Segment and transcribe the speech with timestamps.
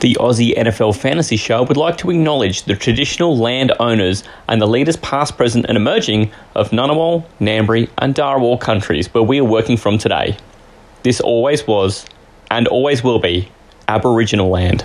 [0.00, 4.66] The Aussie NFL Fantasy Show would like to acknowledge the traditional land owners and the
[4.66, 9.76] leaders past, present, and emerging of Ngunnawal, Ngambri, and Darawal countries where we are working
[9.76, 10.36] from today.
[11.02, 12.06] This always was,
[12.48, 13.50] and always will be,
[13.88, 14.84] Aboriginal land.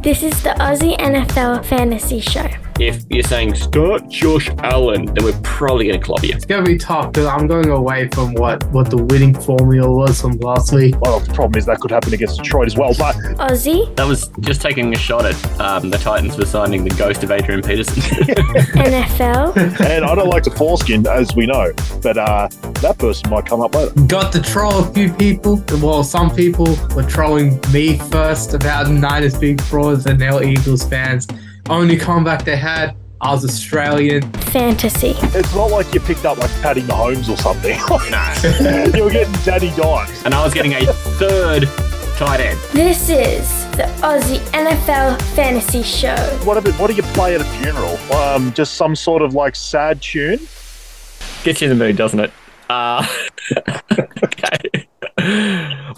[0.00, 2.48] This is the Aussie NFL Fantasy Show.
[2.78, 6.34] If you're saying start Josh Allen, then we're probably going to club you.
[6.34, 9.90] It's going to be tough because I'm going away from what, what the winning formula
[9.90, 11.00] was from last week.
[11.00, 12.92] Well, the problem is that could happen against Detroit as well.
[12.98, 16.94] But Aussie, That was just taking a shot at um, the Titans for signing the
[16.96, 17.94] ghost of Adrian Peterson.
[18.76, 21.72] NFL, and I don't like to foreskin, as we know,
[22.02, 22.48] but uh,
[22.82, 23.98] that person might come up later.
[24.02, 25.64] Got to troll a few people.
[25.80, 31.26] Well, some people were trolling me first about Niners being frauds and now Eagles fans.
[31.68, 34.22] Only comeback they had, I was Australian.
[34.52, 37.72] Fantasy, It's not like you picked up like Patty Mahomes or something.
[38.96, 40.22] you were getting Daddy Dimes.
[40.24, 41.64] and I was getting a third
[42.16, 42.58] tight end.
[42.72, 46.14] this is the Aussie NFL Fantasy Show.
[46.44, 47.96] What, have it- what do you play at a funeral?
[48.12, 50.38] Um, just some sort of like sad tune?
[51.42, 52.32] Gets you in the mood, doesn't it?
[52.70, 53.06] Uh,
[54.22, 54.86] okay.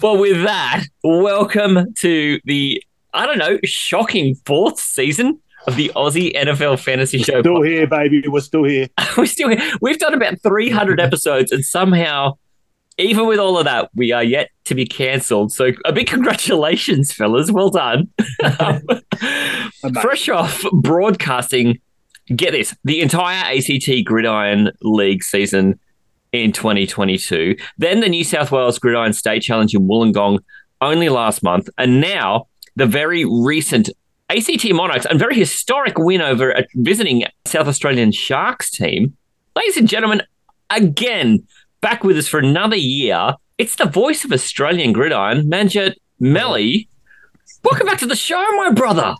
[0.01, 6.35] Well, with that, welcome to the, I don't know, shocking fourth season of the Aussie
[6.35, 7.41] NFL Fantasy Show.
[7.41, 8.23] Still here, baby.
[8.27, 8.87] We're still here.
[9.17, 9.61] We're still here.
[9.81, 12.37] We've done about 300 episodes, and somehow,
[12.97, 15.51] even with all of that, we are yet to be cancelled.
[15.51, 17.51] So, a big congratulations, fellas.
[17.51, 18.09] Well done.
[20.01, 21.79] Fresh off broadcasting,
[22.35, 25.79] get this the entire ACT Gridiron League season
[26.31, 30.39] in 2022, then the New South Wales Gridiron State Challenge in Wollongong
[30.81, 33.89] only last month, and now the very recent
[34.29, 39.17] ACT Monarchs and very historic win over a visiting South Australian Sharks team.
[39.55, 40.21] Ladies and gentlemen,
[40.69, 41.43] again,
[41.81, 43.35] back with us for another year.
[43.57, 46.87] It's the voice of Australian Gridiron, Manjot Melly.
[47.63, 49.15] Welcome back to the show, my brother.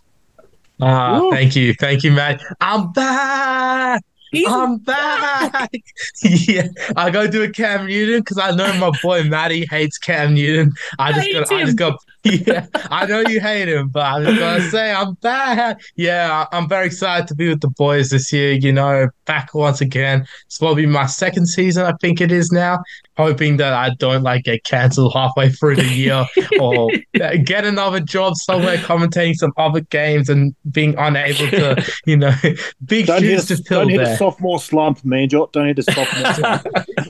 [0.80, 1.30] Ah, Woo.
[1.30, 1.74] thank you.
[1.74, 2.40] Thank you, Matt.
[2.60, 4.02] I'm back.
[4.30, 5.72] He's I'm back.
[6.22, 10.34] yeah, I go do a Cam Newton because I know my boy Matty hates Cam
[10.34, 10.72] Newton.
[11.00, 11.98] I just Hates got, I just got.
[12.22, 15.80] Yeah, I know you hate him, but I'm gonna say I'm back.
[15.96, 18.52] Yeah, I'm very excited to be with the boys this year.
[18.52, 20.26] You know, back once again.
[20.46, 22.80] It's probably my second season, I think it is now.
[23.16, 26.26] Hoping that I don't like get cancelled halfway through the year
[26.60, 26.90] or
[27.44, 32.34] get another job somewhere commentating some other games and being unable to, you know,
[32.84, 34.14] big Don't shoes to fill don't hit there.
[34.14, 35.28] a sophomore slump, man.
[35.28, 36.66] Don't hit a sophomore slump.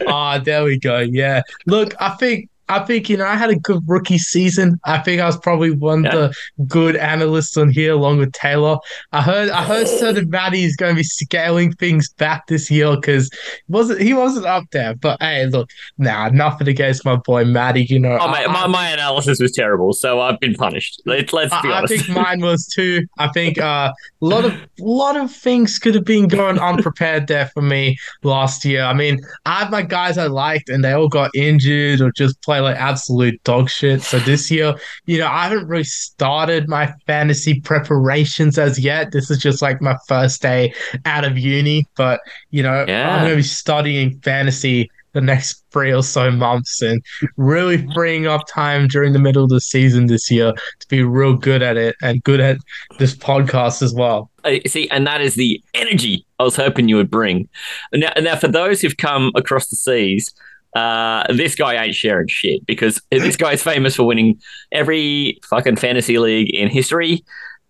[0.07, 0.99] Ah, there we go.
[0.99, 1.43] Yeah.
[1.67, 4.79] Look, I think I think you know I had a good rookie season.
[4.85, 6.35] I think I was probably one of the
[6.67, 8.79] good analysts on here, along with Talor.
[9.13, 12.95] I heard I heard certain Matty is going to be scaling things back this year
[12.97, 13.31] because
[13.69, 14.95] wasn't he wasn't up there.
[14.95, 17.87] But hey, look, nah, nothing against my boy Matty.
[17.89, 21.03] You know, Oh, I- mate, my, I- my analysis was terrible, so I've been punished.
[21.07, 23.07] Let's, let's be I, I think mine was too.
[23.19, 23.93] I think uh,
[24.23, 28.65] a lot of lot of things could have been going unprepared there for me last
[28.65, 28.83] year.
[28.85, 32.41] I mean, I had my guys I liked, and they all got injured or just
[32.61, 34.03] play like absolute dog shit.
[34.03, 34.75] So this year,
[35.07, 39.13] you know, I haven't really started my fantasy preparations as yet.
[39.13, 40.73] This is just like my first day
[41.05, 43.11] out of uni, but you know, Yeah.
[43.15, 47.03] I'm going to be studying fantasy the next three or so months and
[47.37, 51.35] really freeing up time during the middle of the season this year to be real
[51.35, 52.59] good at it and good at
[53.01, 54.31] this podcast as well.
[54.45, 57.49] Uh, See, and that is the energy I was hoping you would bring.
[57.93, 60.33] Now, now for those who've come across the seas,
[60.75, 64.41] uh, this guy ain't sharing shit because this guy's famous for winning
[64.73, 67.25] every fucking fantasy league in history,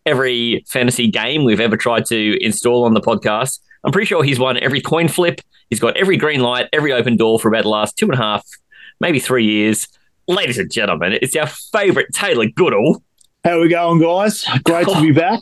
[0.06, 3.60] every fantasy game we've ever tried to install on the podcast.
[3.84, 5.40] I'm pretty sure he's won every coin flip.
[5.70, 8.18] He's got every green light, every open door for about the last two and a
[8.18, 8.46] half,
[9.00, 9.86] maybe three years.
[10.28, 13.02] Ladies and gentlemen, it's our favourite Talor Goodall.
[13.44, 14.44] How we going, guys?
[14.64, 15.40] Great to be back.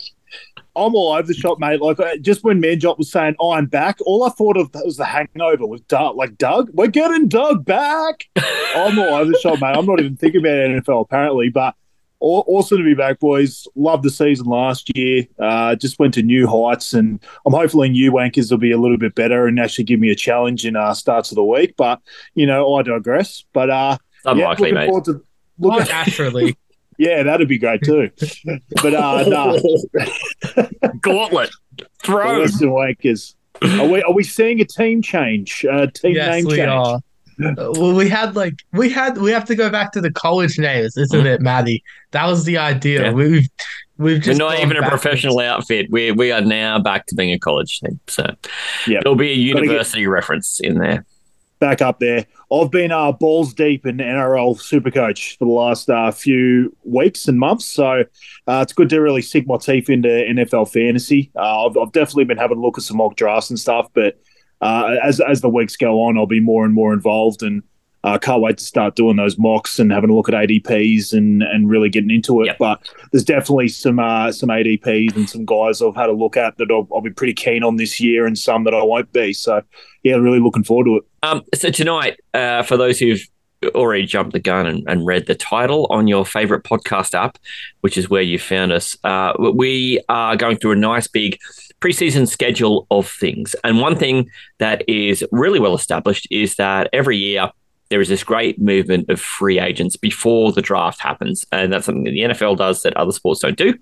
[0.87, 1.81] I'm all over the shop, mate.
[1.81, 4.97] Like uh, just when Manjot was saying, "Oh, I'm back," all I thought of was
[4.97, 6.16] the Hangover with Doug.
[6.16, 8.25] Like Doug, we're getting Doug back.
[8.37, 9.77] I'm all over the shop, mate.
[9.77, 11.75] I'm not even thinking about NFL apparently, but
[12.21, 13.66] aw- awesome to be back, boys.
[13.75, 15.25] Loved the season last year.
[15.39, 18.98] Uh, just went to new heights, and I'm hopefully new wankers will be a little
[18.98, 21.75] bit better and actually give me a challenge in uh, starts of the week.
[21.77, 22.01] But
[22.34, 23.45] you know, I digress.
[23.53, 24.86] But uh, yeah, Unlikely, looking mate.
[24.86, 25.25] forward to.
[25.59, 26.57] Well, Look, naturally.
[26.98, 28.10] yeah, that'd be great too.
[28.83, 29.59] But uh, no,
[31.00, 31.50] Gauntlet.
[32.03, 32.41] Throw.
[32.41, 33.34] Western Wakers.
[33.62, 35.65] Are we are we seeing a team change?
[35.71, 36.68] Uh, team yes, name we change?
[36.68, 36.97] are.
[37.45, 40.59] Uh, Well, we had like we had we have to go back to the college
[40.59, 41.83] names, isn't it, Matty?
[42.12, 43.04] That was the idea.
[43.06, 43.12] Yeah.
[43.12, 43.48] We've
[43.97, 45.86] we've We're not gone even a professional outfit.
[45.91, 47.98] We we are now back to being a college team.
[48.09, 48.24] So
[48.86, 49.03] Yep.
[49.03, 51.04] there'll be a Gotta get- university reference in there.
[51.60, 52.24] Back up there.
[52.50, 57.39] I've been uh, balls deep in NRL Supercoach for the last uh, few weeks and
[57.39, 58.04] months, so
[58.47, 61.30] uh, it's good to really sink my teeth into NFL fantasy.
[61.36, 64.18] Uh, I've, I've definitely been having a look at some mock drafts and stuff, but
[64.62, 67.62] uh, as as the weeks go on, I'll be more and more involved, and
[68.04, 71.12] I uh, can't wait to start doing those mocks and having a look at ADPs
[71.12, 72.47] and and really getting into it.
[72.47, 72.59] Yep.
[72.59, 76.56] But there's definitely some uh, some ADPs and some guys I've had a look at
[76.59, 79.33] that I'll, I'll be pretty keen on this year, and some that I won't be.
[79.33, 79.62] So
[80.04, 81.04] yeah, really looking forward to it.
[81.24, 83.27] Um, so tonight, uh, for those who've
[83.74, 87.39] already jumped the gun and, and read the title on your favorite podcast app,
[87.80, 91.39] which is where you found us, uh, we are going through a nice big
[91.80, 93.54] preseason schedule of things.
[93.65, 97.51] And one thing that is really well established is that every year
[97.91, 101.45] there is this great movement of free agents before the draft happens.
[101.53, 103.75] And that's something that the NFL does that other sports don't do.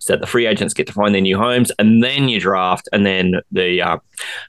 [0.00, 2.88] So that the free agents get to find their new homes and then you draft.
[2.92, 3.98] And then the, uh,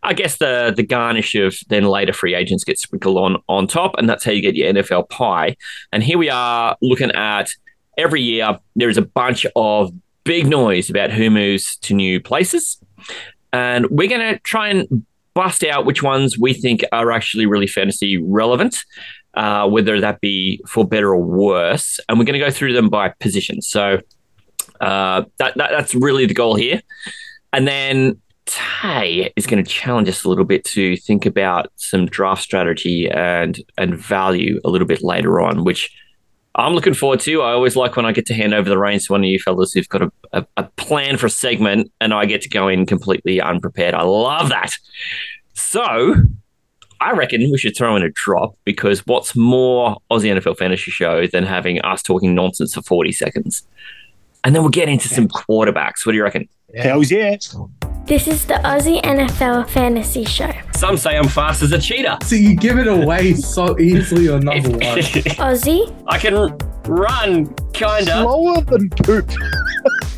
[0.02, 3.96] I guess the, the garnish of then later free agents get sprinkled on, on top.
[3.98, 5.58] And that's how you get your NFL pie.
[5.92, 7.50] And here we are looking at
[7.98, 9.94] every year, there is a bunch of
[10.24, 12.80] big noise about who moves to new places.
[13.52, 17.68] And we're going to try and bust out which ones we think are actually really
[17.68, 18.84] fantasy relevant,
[19.34, 22.00] uh, whether that be for better or worse.
[22.08, 23.62] And we're going to go through them by position.
[23.62, 24.00] So
[24.82, 26.82] uh, that, that that's really the goal here.
[27.52, 32.08] And then Tay is going to challenge us a little bit to think about some
[32.08, 35.90] draft strategy and and value a little bit later on, which
[36.56, 37.42] I'm looking forward to.
[37.42, 39.40] I always like when I get to hand over the reins to one of you
[39.40, 42.68] fellas who've got a, a, a plan for a segment and I get to go
[42.68, 43.96] in completely unprepared.
[43.96, 44.72] I love that.
[45.54, 46.16] So
[47.02, 51.26] I reckon we should throw in a drop because what's more Aussie NFL fantasy show
[51.28, 53.68] than having us talking nonsense for 40 seconds?
[54.44, 56.06] And then we'll get into some quarterbacks.
[56.06, 56.48] What do you reckon?
[56.76, 57.38] Hells yeah!
[58.06, 60.52] This is the Aussie NFL Fantasy Show.
[60.76, 62.18] Some say I'm fast as a cheetah.
[62.24, 64.80] So you give it away so easily on number one.
[64.82, 66.34] Aussie, I can
[66.86, 68.12] run, kinda.
[68.12, 69.30] Slower than poop.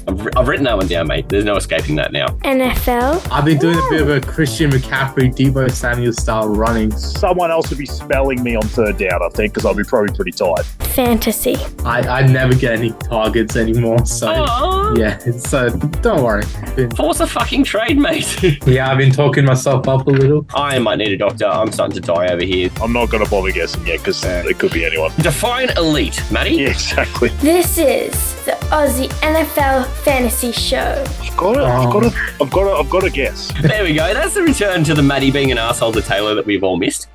[0.08, 1.30] I've, I've written that one down, mate.
[1.30, 2.28] There's no escaping that now.
[2.44, 6.90] NFL, I've been doing a bit of a Christian McCaffrey, Deebo Samuel style running.
[6.92, 10.16] Someone else would be spelling me on third down, I think, because I'll be probably
[10.16, 10.66] pretty tired.
[10.96, 11.58] Fantasy.
[11.84, 14.94] I, I never get any targets anymore, so Aw.
[14.96, 16.46] yeah, it's so don't worry.
[16.74, 18.42] Been- Force a fucking trade, mate.
[18.66, 20.46] yeah, I've been talking myself up a little.
[20.56, 21.48] I might need a doctor.
[21.48, 22.70] I'm starting to die over here.
[22.82, 25.12] I'm not going to bother guessing yet because it could be anyone.
[25.18, 26.52] Define elite, Matty.
[26.52, 27.28] Yeah, exactly.
[27.42, 31.04] This is the Aussie NFL Fantasy Show.
[31.22, 31.92] I've got to, I've oh.
[31.92, 32.14] got it.
[32.42, 32.86] I've got it.
[32.86, 33.52] I've got to guess.
[33.62, 34.14] There we go.
[34.14, 37.10] That's the return to the Matty being an asshole to Talor that we've all missed.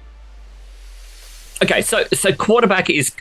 [1.62, 3.12] Okay, so so quarterback is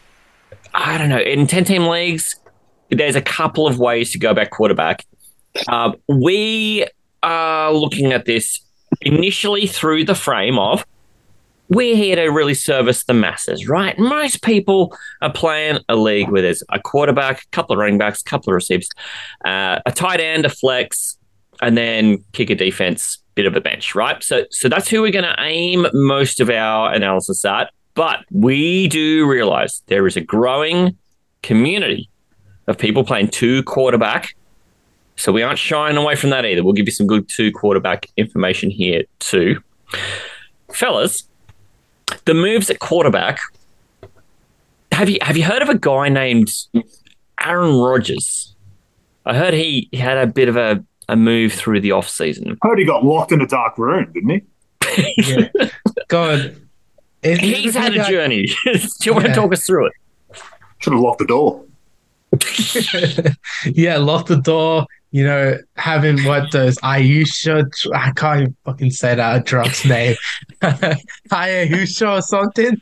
[0.74, 2.36] I don't know in ten team leagues.
[2.90, 5.06] There's a couple of ways to go about quarterback.
[5.68, 6.88] Um, we
[7.22, 8.62] are looking at this
[9.02, 10.86] initially through the frame of
[11.70, 13.98] we're here to really service the masses, right?
[14.00, 18.22] Most people are playing a league where there's a quarterback, a couple of running backs,
[18.22, 18.90] a couple of receivers,
[19.46, 21.18] uh, a tight end, a flex,
[21.62, 24.24] and then kick a defense, bit of a bench, right?
[24.24, 27.72] So, so that's who we're going to aim most of our analysis at.
[27.96, 30.98] But we do realize there is a growing
[31.44, 32.10] community
[32.68, 34.36] of people playing two quarterback.
[35.16, 36.64] So we aren't shying away from that either.
[36.64, 39.62] We'll give you some good two quarterback information here too.
[40.72, 41.28] Fellas,
[42.26, 43.40] the moves at quarterback.
[44.92, 46.52] Have you have you heard of a guy named
[47.44, 48.56] Aaron Rodgers?
[49.26, 52.58] I heard he had a bit of a, a move through the off season.
[52.62, 54.42] Heard he got locked in a dark room, didn't he?
[55.18, 55.70] Yeah.
[56.08, 56.56] God.
[57.24, 58.46] Is- is He's the had a guy- journey.
[58.66, 59.94] Do you want to talk us through it?
[60.80, 61.66] Should have locked the door.
[63.66, 64.86] yeah, lock the door.
[65.12, 70.16] You know, having what those Ayusha, I can't even fucking say that drug's name.
[70.62, 72.80] Ayusha or something.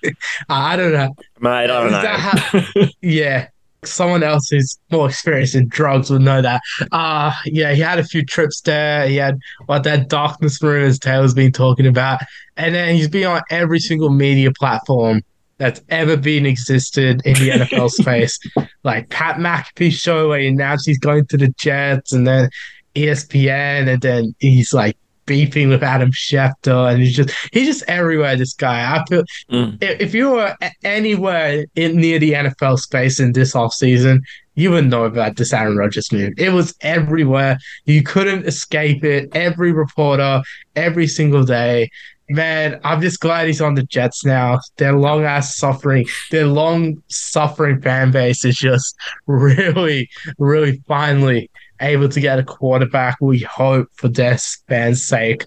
[0.49, 1.15] I don't know.
[1.39, 2.05] Mate, I don't know.
[2.05, 3.47] how- Yeah,
[3.83, 6.61] someone else who's more experienced in drugs would know that.
[6.91, 9.07] Uh yeah, he had a few trips there.
[9.07, 12.21] He had what that darkness room as Talor's been talking about,
[12.55, 15.21] and then he's been on every single media platform
[15.57, 18.39] that's ever been existed in the NFL space,
[18.83, 22.49] like Pat McAfee show where he announced he's going to the Jets, and then
[22.95, 28.35] ESPN, and then he's like beefing with Adam Schefter, and he's just he's just everywhere.
[28.35, 29.77] This guy, I feel Mm.
[29.83, 34.21] if if you were anywhere in near the NFL space in this offseason,
[34.55, 36.33] you would know about this Aaron Rodgers move.
[36.37, 37.59] It was everywhere.
[37.85, 39.29] You couldn't escape it.
[39.35, 40.41] Every reporter,
[40.75, 41.89] every single day.
[42.29, 44.59] Man, I'm just glad he's on the Jets now.
[44.75, 51.49] Their long ass suffering, their long suffering fan base is just really, really finally
[51.81, 53.17] able to get a quarterback.
[53.21, 55.45] We hope for their fans' sake.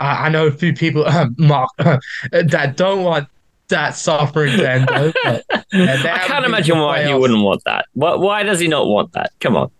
[0.00, 1.04] I, I know a few people,
[1.38, 1.70] Mark,
[2.32, 3.28] that don't want
[3.68, 5.12] that suffering to end though.
[5.24, 7.86] But, yeah, I can't imagine why he wouldn't want that.
[7.94, 9.30] Why, why does he not want that?
[9.40, 9.70] Come on.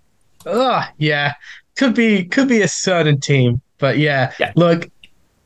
[0.47, 1.35] Ugh, yeah,
[1.77, 4.53] could be could be a certain team, but yeah, Yeah.
[4.57, 4.89] look,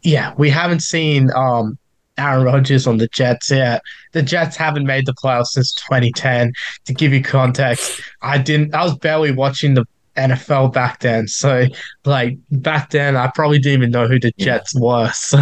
[0.02, 1.76] yeah, we haven't seen um
[2.18, 3.82] Aaron Rodgers on the Jets yet.
[4.12, 6.50] The Jets haven't made the playoffs since 2010.
[6.86, 8.74] To give you context, I didn't.
[8.74, 9.84] I was barely watching the
[10.16, 11.66] NFL back then, so
[12.04, 15.10] like back then, I probably didn't even know who the Jets were.
[15.26, 15.40] So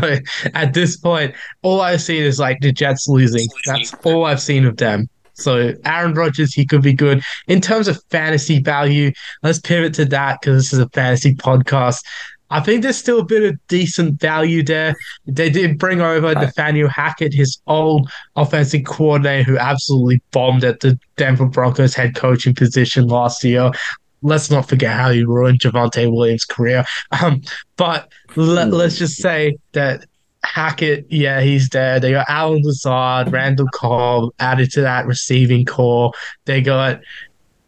[0.54, 3.46] at this point, all I've seen is like the Jets losing.
[3.66, 5.08] That's all I've seen of them.
[5.34, 9.12] So Aaron Rodgers, he could be good in terms of fantasy value.
[9.42, 12.02] Let's pivot to that because this is a fantasy podcast.
[12.50, 14.94] I think there's still a bit of decent value there.
[15.26, 20.98] They did bring over Nathaniel Hackett, his old offensive coordinator, who absolutely bombed at the
[21.16, 23.72] Denver Broncos head coaching position last year.
[24.24, 26.84] Let's not forget how he ruined Javonte Williams' career.
[27.22, 27.42] Um,
[27.76, 30.06] but let, let's just say that
[30.44, 32.00] Hackett, yeah, he's there.
[32.00, 36.12] They got Allen Lazard, Randall Cobb added to that receiving corps.
[36.44, 37.00] They got,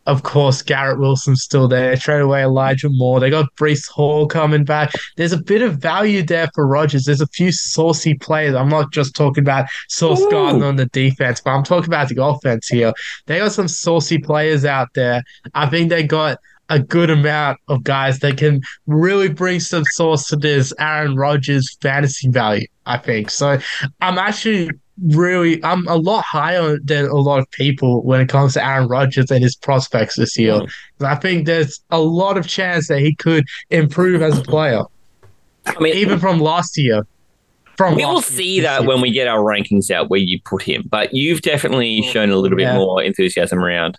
[0.07, 1.97] of course, Garrett Wilson still there.
[1.97, 3.19] Trade away Elijah Moore.
[3.19, 4.93] They got Breece Hall coming back.
[5.17, 7.05] There's a bit of value there for Rodgers.
[7.05, 8.55] There's a few saucy players.
[8.55, 10.31] I'm not just talking about Sauce Ooh.
[10.31, 12.93] Gardner on the defense, but I'm talking about the offense here.
[13.27, 15.23] They got some saucy players out there.
[15.55, 20.29] I think they got a good amount of guys that can really bring some sauce
[20.29, 23.31] to this Aaron Rodgers fantasy value, I think.
[23.31, 23.59] So
[24.01, 24.71] I'm actually
[25.05, 28.89] really I'm a lot higher than a lot of people when it comes to Aaron
[28.89, 30.55] Rodgers and his prospects this year.
[30.55, 31.05] Mm-hmm.
[31.05, 34.83] I think there's a lot of chance that he could improve as a player,
[35.67, 37.07] I mean, even from last year.
[37.77, 38.89] From we will see that year.
[38.89, 40.85] when we get our rankings out where you put him.
[40.89, 42.79] But you've definitely shown a little bit Yeah.
[42.79, 43.99] more enthusiasm around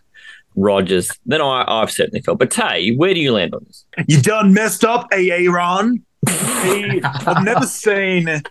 [0.55, 2.39] Rodgers than I, I've certainly felt.
[2.39, 3.85] But Tay, where do you land on this?
[4.07, 6.03] You done messed up, Aaron.
[6.27, 8.41] He, I've never seen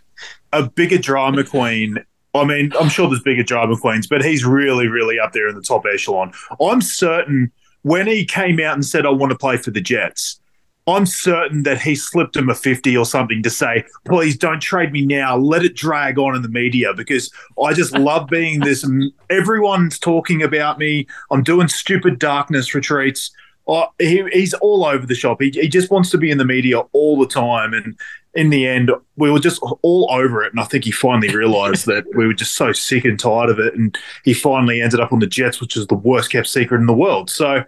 [0.53, 1.99] a bigger drama queen.
[2.37, 5.55] I mean, I'm sure there's bigger drama queens, but he's really, really up there in
[5.55, 6.33] the top echelon.
[6.61, 7.52] I'm certain
[7.83, 10.40] when he came out and said, I want to play for the Jets,
[10.88, 14.93] I'm certain that he slipped him a 50 or something to say, please don't trade
[14.93, 15.37] me now.
[15.37, 18.88] Let it drag on in the media because I just love being this.
[19.28, 21.07] Everyone's talking about me.
[21.31, 23.33] I'm doing stupid darkness retreats.
[23.99, 25.40] He, he's all over the shop.
[25.40, 27.75] He, he just wants to be in the media all the time.
[27.75, 27.96] And
[28.35, 30.52] in the end, we were just all over it.
[30.52, 33.58] And I think he finally realized that we were just so sick and tired of
[33.58, 33.75] it.
[33.75, 36.87] And he finally ended up on the Jets, which is the worst kept secret in
[36.87, 37.28] the world.
[37.28, 37.64] So,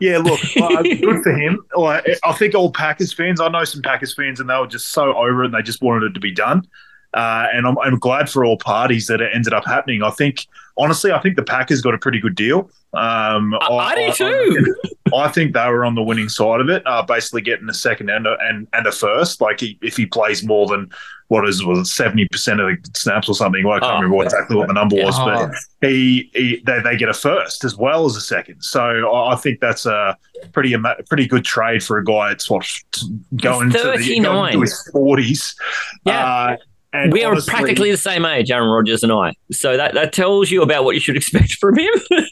[0.00, 1.64] yeah, look, uh, good for him.
[1.74, 4.88] Like, I think all Packers fans, I know some Packers fans, and they were just
[4.88, 6.66] so over it and they just wanted it to be done.
[7.14, 10.02] Uh, and I'm, I'm glad for all parties that it ended up happening.
[10.02, 12.70] I think, honestly, I think the Packers got a pretty good deal.
[12.94, 14.76] Um, I, I do too.
[15.14, 18.10] I think they were on the winning side of it, uh, basically getting a second
[18.10, 19.40] and a, and, and a first.
[19.40, 20.90] Like he, if he plays more than
[21.28, 23.62] what is was it seventy percent of the snaps or something?
[23.64, 25.50] Well, I can't Oh, remember exactly what the number was, Oh.
[25.80, 28.62] but he, he they, they get a first as well as a second.
[28.62, 30.16] So I, I think that's a
[30.52, 32.66] pretty ama- pretty good trade for a guy that's what
[33.36, 35.54] going to the going to his forties.
[36.04, 36.24] Yeah.
[36.26, 36.56] Uh,
[36.92, 39.32] and we are honestly- practically the same age, Aaron Rodgers and I.
[39.52, 41.92] So that, that tells you about what you should expect from him.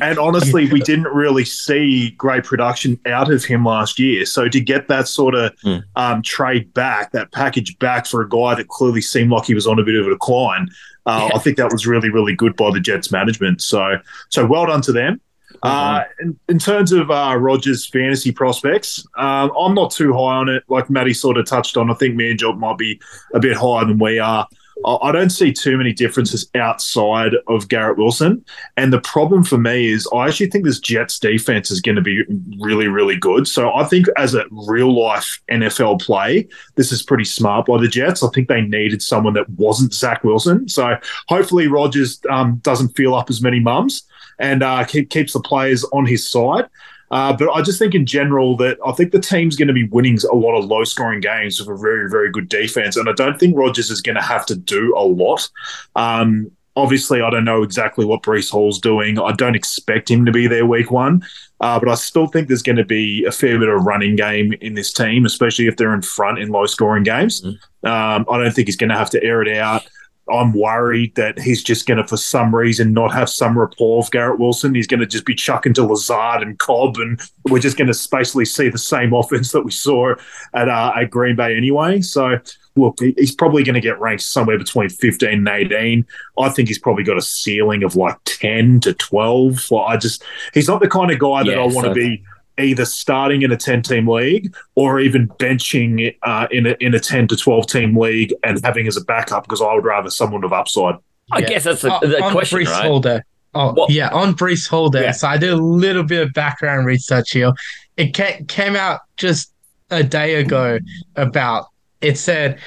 [0.00, 4.24] And honestly, we didn't really see great production out of him last year.
[4.26, 5.78] So to get that sort of Hmm.
[5.96, 9.66] um, trade back, that package back for a guy that clearly seemed like he was
[9.66, 10.68] on a bit of a decline,
[11.06, 11.36] uh, Yeah.
[11.36, 13.60] I think that was really, really good by the Jets management.
[13.62, 13.96] So,
[14.28, 15.20] so well done to them.
[15.62, 20.48] Uh, in, in terms of uh, Rodgers' fantasy prospects, um, I'm not too high on
[20.48, 20.62] it.
[20.68, 23.00] Like Matty sort of touched on, I think Manjot might be
[23.34, 24.46] a bit higher than we are.
[24.84, 28.44] I I don't see too many differences outside of Garrett Wilson.
[28.76, 32.02] And the problem for me is I actually think this Jets defense is going to
[32.02, 32.22] be
[32.60, 33.48] really, really good.
[33.48, 36.46] So I think as a real life NFL play,
[36.76, 38.22] this is pretty smart by the Jets.
[38.22, 40.68] I think they needed someone that wasn't Zach Wilson.
[40.68, 40.96] So
[41.28, 44.07] hopefully Rodgers um, doesn't feel up as many mums
[44.38, 46.68] and uh, keep, keeps the players on his side.
[47.10, 49.84] Uh, but I just think in general that I think the team's going to be
[49.84, 52.96] winning a lot of low scoring games with a very, very good defense.
[52.96, 55.48] And I don't think Rodgers is going to have to do a lot.
[55.96, 59.18] Um, obviously, I don't know exactly what Breece Hall's doing.
[59.18, 61.24] I don't expect him to be there week one.
[61.60, 64.52] Uh, but I still think there's going to be a fair bit of running game
[64.60, 67.42] in this team, especially if they're in front in low scoring games.
[67.44, 69.82] Um, I don't think he's going to have to air it out.
[70.32, 74.10] I'm worried that he's just going to, for some reason, not have some rapport with
[74.10, 74.74] Garrett Wilson.
[74.74, 78.08] He's going to just be chucking to Lazard and Cobb, and we're just going to
[78.10, 80.14] basically see the same offense that we saw
[80.54, 82.00] at uh, at Green Bay anyway.
[82.00, 82.38] So,
[82.76, 86.06] look, he's probably going to get ranked somewhere between 15 and 18.
[86.38, 89.66] I think he's probably got a ceiling of like 10 to 12.
[89.70, 90.22] Well, I just,
[90.54, 92.22] he's not the kind of guy that Yeah, I want to so- be
[92.58, 97.00] either starting in a 10 team league or even benching uh, in, a, in a
[97.00, 100.44] 10 to 12 team league and having as a backup because I would rather someone
[100.44, 100.96] of upside.
[101.30, 101.48] I Yeah.
[101.48, 102.86] guess that's the, Uh, the on question, Brees right?
[102.86, 103.20] Hall Day.
[103.54, 105.02] Oh, What- yeah, on Brees Holder.
[105.02, 105.12] Yeah.
[105.12, 107.52] So I did a little bit of background research here.
[107.96, 109.52] It ca- came out just
[109.90, 110.78] a day ago
[111.16, 111.66] about
[112.00, 112.58] it said,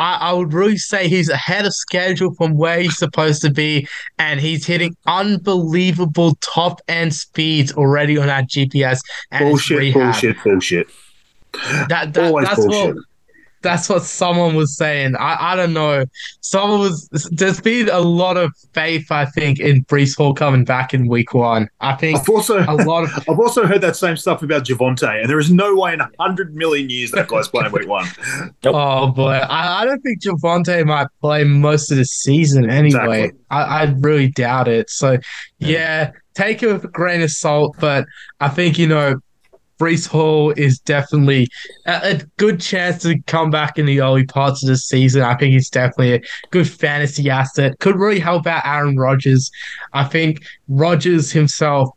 [0.00, 3.86] I, I would really say he's ahead of schedule from where he's supposed to be,
[4.18, 9.00] and he's hitting unbelievable top end speeds already on that GPS
[9.38, 10.88] Bullshit, bullshit, bullshit.
[11.88, 12.96] That, that Always that's bullshit.
[12.96, 13.04] what
[13.62, 15.16] that's what someone was saying.
[15.16, 16.04] I, I don't know.
[16.40, 20.94] Someone was there's been a lot of faith, I think, in Breece Hall coming back
[20.94, 21.68] in week one.
[21.80, 25.20] I think I've also a lot of I've also heard that same stuff about Javonte,
[25.20, 28.06] and there is no way in a hundred million years that guy's playing week one.
[28.64, 29.32] oh boy.
[29.32, 33.24] I, I don't think Javonte might play most of the season anyway.
[33.24, 33.40] Exactly.
[33.50, 34.90] I, I really doubt it.
[34.90, 35.18] So
[35.58, 38.06] yeah, take it with a grain of salt, but
[38.40, 39.20] I think, you know,
[39.80, 41.48] Breece Hall is definitely
[41.86, 45.22] a, a good chance to come back in the early parts of the season.
[45.22, 46.20] I think he's definitely a
[46.50, 47.78] good fantasy asset.
[47.80, 49.50] Could really help out Aaron Rodgers.
[49.94, 51.88] I think Rodgers himself.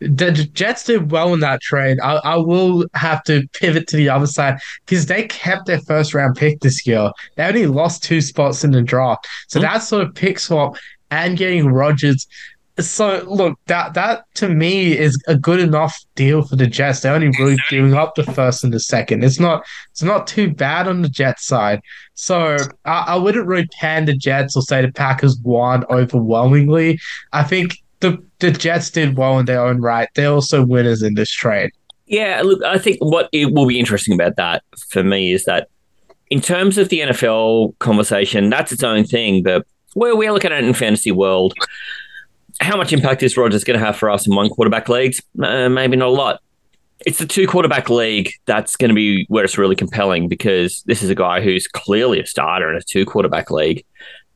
[0.00, 1.98] The Jets did well in that trade.
[2.00, 6.12] I, I will have to pivot to the other side because they kept their first
[6.12, 7.10] round pick this year.
[7.36, 9.28] They only lost two spots in the draft.
[9.48, 9.64] So Hmm.
[9.66, 10.76] that sort of pick swap
[11.12, 12.26] and getting Rodgers
[12.90, 17.00] so look, that that to me is a good enough deal for the Jets.
[17.00, 19.24] They're only really giving up the first and the second.
[19.24, 21.80] It's not it's not too bad on the Jets side.
[22.14, 26.98] So I, I wouldn't really pan the Jets or say the Packers won overwhelmingly.
[27.32, 30.08] I think the the Jets did well in their own right.
[30.14, 31.70] They're also winners in this trade.
[32.06, 35.68] Yeah, look, I think what it will be interesting about that for me is that
[36.30, 39.42] in terms of the NFL conversation, that's its own thing.
[39.42, 41.54] But where we're looking at it in fantasy world,
[42.60, 45.20] how much impact is Rodgers going to have for us in one quarterback leagues?
[45.42, 46.40] Uh, maybe not a lot.
[47.04, 51.02] It's the two quarterback league that's going to be where it's really compelling because this
[51.02, 53.84] is a guy who's clearly a starter in a two quarterback league.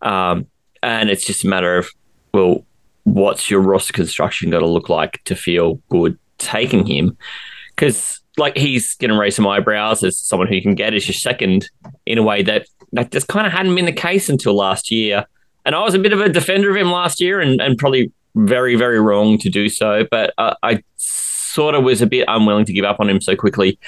[0.02, 0.46] Um,
[0.82, 1.88] and it's just a matter of,
[2.34, 2.64] well,
[3.04, 7.16] what's your roster construction got to look like to feel good taking him?
[7.74, 11.06] Because like he's going to raise some eyebrows as someone who you can get as
[11.06, 11.70] your second
[12.04, 15.24] in a way that that just kind of hadn't been the case until last year.
[15.66, 18.10] And I was a bit of a defender of him last year, and, and probably
[18.36, 20.06] very very wrong to do so.
[20.10, 23.36] But uh, I sort of was a bit unwilling to give up on him so
[23.36, 23.78] quickly.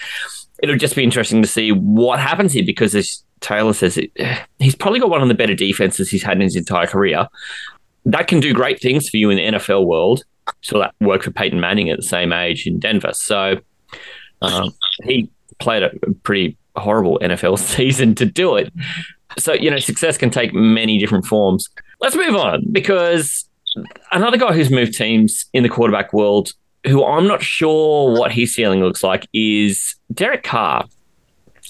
[0.63, 4.11] It'll just be interesting to see what happens here because as Talor says, it,
[4.59, 7.29] he's probably got one of the better defenses he's had in his entire career.
[8.05, 10.25] That can do great things for you in the NFL world.
[10.63, 13.13] So that worked for Peyton Manning at the same age in Denver.
[13.13, 13.59] So
[14.41, 15.91] um, he played a
[16.23, 18.73] pretty horrible NFL season to do it.
[19.39, 21.69] So, you know, success can take many different forms.
[22.01, 23.49] Let's move on because
[24.13, 26.53] another guy who's moved teams in the quarterback world,
[26.87, 30.85] who I'm not sure what his ceiling looks like, is Derek Carr.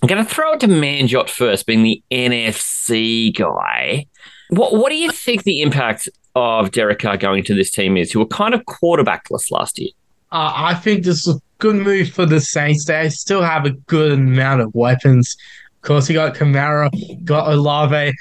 [0.02, 4.06] I'm going to throw it to Manjot first, being the NFC guy.
[4.50, 8.12] What What do you think the impact of Derek Carr going to this team is,
[8.12, 9.90] who were kind of quarterbackless last year?
[10.30, 12.84] Uh, I think this is a good move for the Saints.
[12.84, 15.36] They still have a good amount of weapons.
[15.78, 16.90] Of course, you got Kamara,
[17.24, 18.12] got Olave.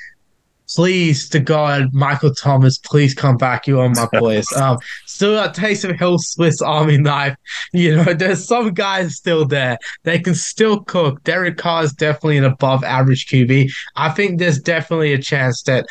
[0.76, 3.68] Please, to God, Michael Thomas, please come back.
[3.68, 4.46] You are my boys.
[4.54, 7.36] Um, still got Taysom Hill, Swiss Army knife.
[7.74, 9.78] You know, there's some guys still there.
[10.04, 11.24] They can still cook.
[11.24, 13.70] Derek Carr is definitely an above average QB.
[13.96, 15.86] I think there's definitely a chance that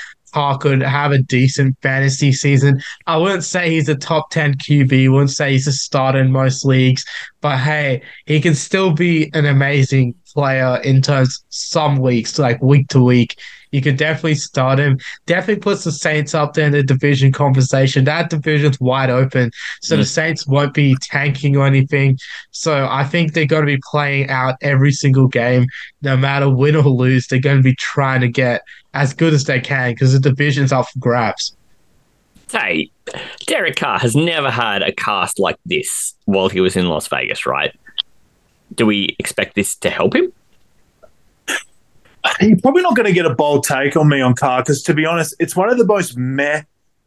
[0.60, 2.82] Could have a decent fantasy season.
[3.06, 6.62] I wouldn't say he's a top 10 QB, wouldn't say he's a starter in most
[6.62, 7.06] leagues,
[7.40, 12.88] but hey, he can still be an amazing player in terms some weeks, like week
[12.88, 13.38] to week.
[13.72, 14.98] You could definitely start him.
[15.24, 18.04] Definitely puts the Saints up there in the division conversation.
[18.04, 20.06] That division's wide open, so the mm.
[20.06, 22.18] Saints won't be tanking or anything.
[22.50, 25.66] So I think they're going to be playing out every single game,
[26.02, 27.26] no matter win or lose.
[27.26, 28.62] They're going to be trying to get
[28.96, 31.54] as good as they can because the division's up for grabs.
[32.50, 32.90] Hey,
[33.46, 37.44] Derek Carr has never had a cast like this while he was in Las Vegas,
[37.44, 37.76] right?
[38.74, 40.32] Do we expect this to help him?
[42.40, 44.94] You're probably not going to get a bold take on me on Carr because, to
[44.94, 46.62] be honest, it's one of the most meh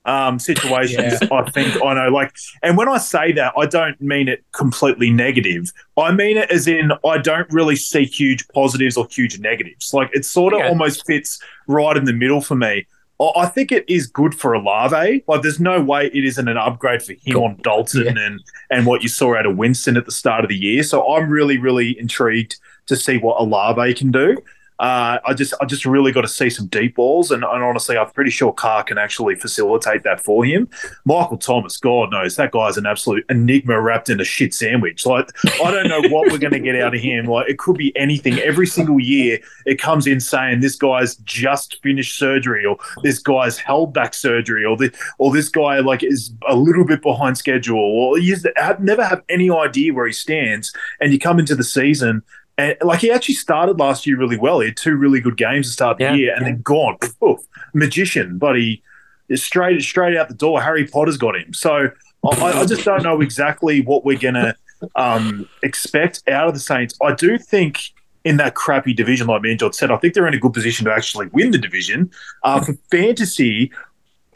[0.06, 2.10] um, situations I think I know.
[2.10, 2.34] Like,
[2.64, 5.72] and when I say that, I don't mean it completely negative.
[5.98, 9.94] I mean it as in I don't really see huge positives or huge negatives.
[9.94, 10.70] Like, it sort of Okay.
[10.70, 12.86] almost fits right in the middle for me.
[13.22, 15.24] I- I think it is good for Olave.
[15.28, 17.44] Like, there's no way it isn't an upgrade for him Cool.
[17.46, 18.40] on Dalton and
[18.72, 20.84] and what you saw out of Winston at the start of the year.
[20.84, 22.58] So I'm really, really intrigued
[22.88, 24.38] to see what Olave can do.
[24.80, 27.98] Uh, I just I just really got to see some deep balls, and, and honestly,
[27.98, 30.70] I'm pretty sure Carr can actually facilitate that for him.
[31.04, 35.06] Michael Thomas, God knows that guy's an absolute enigma wrapped in a shit sandwich.
[35.06, 35.30] Like
[35.62, 37.26] I don't know what we're going to get out of him.
[37.26, 38.40] Like it could be anything.
[38.40, 43.58] Every single year, it comes in saying this guy's just finished surgery, or this guy's
[43.58, 47.78] held back surgery, or the or this guy like is a little bit behind schedule,
[47.78, 48.38] or you
[48.80, 52.24] never have any idea where he stands, and you come into the season
[52.60, 54.60] and like he actually started last year really well.
[54.60, 56.14] He had two really good games to start the Yeah.
[56.16, 56.98] year, and then gone.
[57.20, 57.40] Poof,
[57.74, 58.82] magician, but he
[59.30, 60.62] is straight straight out the door.
[60.62, 61.54] Harry Potter's got him.
[61.54, 61.90] So
[62.30, 64.56] I, I just don't know exactly what we're gonna
[64.96, 66.96] um, expect out of the Saints.
[67.02, 67.80] I do think
[68.26, 70.92] in that crappy division, like Manjot said, I think they're in a good position to
[70.94, 72.12] actually win the division.
[72.44, 73.72] Uh, for fantasy,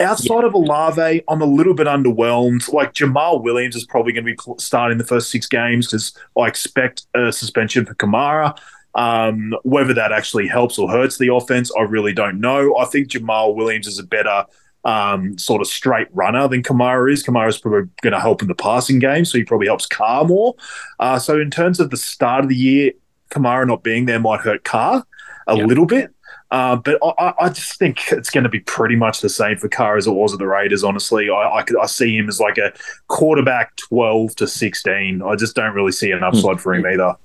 [0.03, 2.71] outside of Olave, I'm a little bit underwhelmed.
[2.71, 6.47] Like Jamaal Williams is probably going to be starting the first six games because I
[6.47, 8.57] expect a suspension for Kamara.
[8.95, 12.75] Um, whether that actually helps or hurts the offense, I really don't know.
[12.77, 14.45] I think Jamaal Williams is a better
[14.85, 17.23] um, sort of straight runner than Kamara is.
[17.23, 20.25] Kamara is probably going to help in the passing game, so he probably helps Carr
[20.25, 20.53] more.
[20.99, 22.91] Uh, so in terms of the start of the year,
[23.31, 25.03] Kamara not being there might hurt Carr
[25.47, 25.65] a Yeah.
[25.65, 26.11] little bit.
[26.51, 29.67] Uh, but I- I, just think it's going to be pretty much the same for
[29.69, 30.83] Carr as it was at the Raiders.
[30.83, 32.71] Honestly, I, I, I see him as like a
[33.07, 35.21] quarterback twelve to sixteen.
[35.23, 37.15] I just don't really see an upside for him either.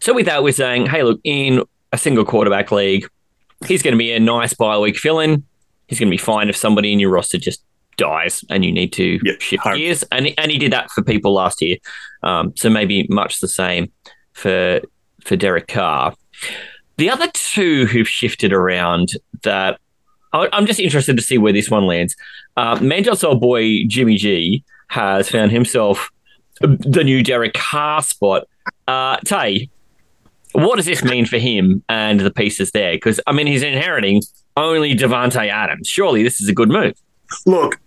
[0.00, 3.06] So with that, we're saying, hey, look, in a single quarterback league,
[3.66, 5.44] he's going to be a nice bye week fill-in.
[5.86, 7.62] He's going to be fine if somebody in your roster just
[7.98, 9.76] dies and you need to Yeah, shift hard.
[9.76, 10.02] gears.
[10.10, 11.76] And and he did that for people last year.
[12.22, 13.92] Um, so maybe much the same
[14.32, 14.80] for
[15.24, 16.14] for Derek Carr.
[16.96, 19.78] The other two who've shifted around that
[20.32, 22.16] I'm just interested to see where this one lands.
[22.56, 22.78] Uh,
[23.22, 26.10] old boy Jimmy G has found himself
[26.60, 28.46] the new Derek Carr spot.
[28.86, 29.68] Uh, Tay,
[30.52, 32.92] what does this mean for him and the pieces there?
[32.92, 34.22] Because I mean, he's inheriting
[34.56, 35.88] only Davante Adams.
[35.88, 36.94] Surely this is a good move.
[37.46, 37.80] Look,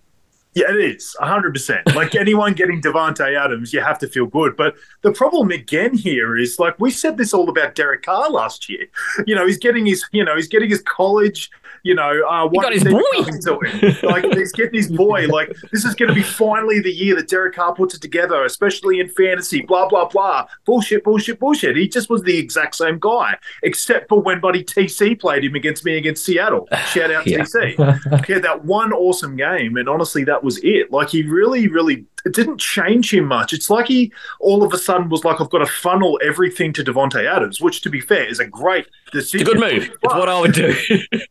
[0.56, 1.94] yeah, it is hundred percent.
[1.96, 4.56] Like anyone getting Davante Adams, you have to feel good.
[4.56, 8.70] But the problem again here is like we said this all about Derek Carr last
[8.70, 8.88] year.
[9.28, 11.52] You know, he's getting his, you know, he's getting his college.
[11.86, 13.02] You know, uh, He one got his boy.
[13.14, 13.96] coming to him.
[14.04, 15.28] Like he's getting his boy.
[15.28, 18.44] Like this is going to be finally the year that Derek Carr puts it together,
[18.44, 19.62] especially in fantasy.
[19.62, 20.48] Blah blah blah.
[20.66, 21.78] Bullshit, bullshit, bullshit.
[21.78, 25.86] He just was the exact same guy, except for when Buddy TC played him against
[25.86, 26.68] me against Seattle.
[26.88, 27.42] Shout out Yeah.
[27.44, 30.92] TC yeah, that one awesome game, and honestly, that was it.
[30.92, 33.54] Like he really, really, it didn't change him much.
[33.54, 36.84] It's like he all of a sudden was like, I've got to funnel everything to
[36.84, 39.48] Davante Adams, which, to be fair, is a great It's decision.
[39.48, 39.84] a good move.
[40.04, 40.76] It's what I would do.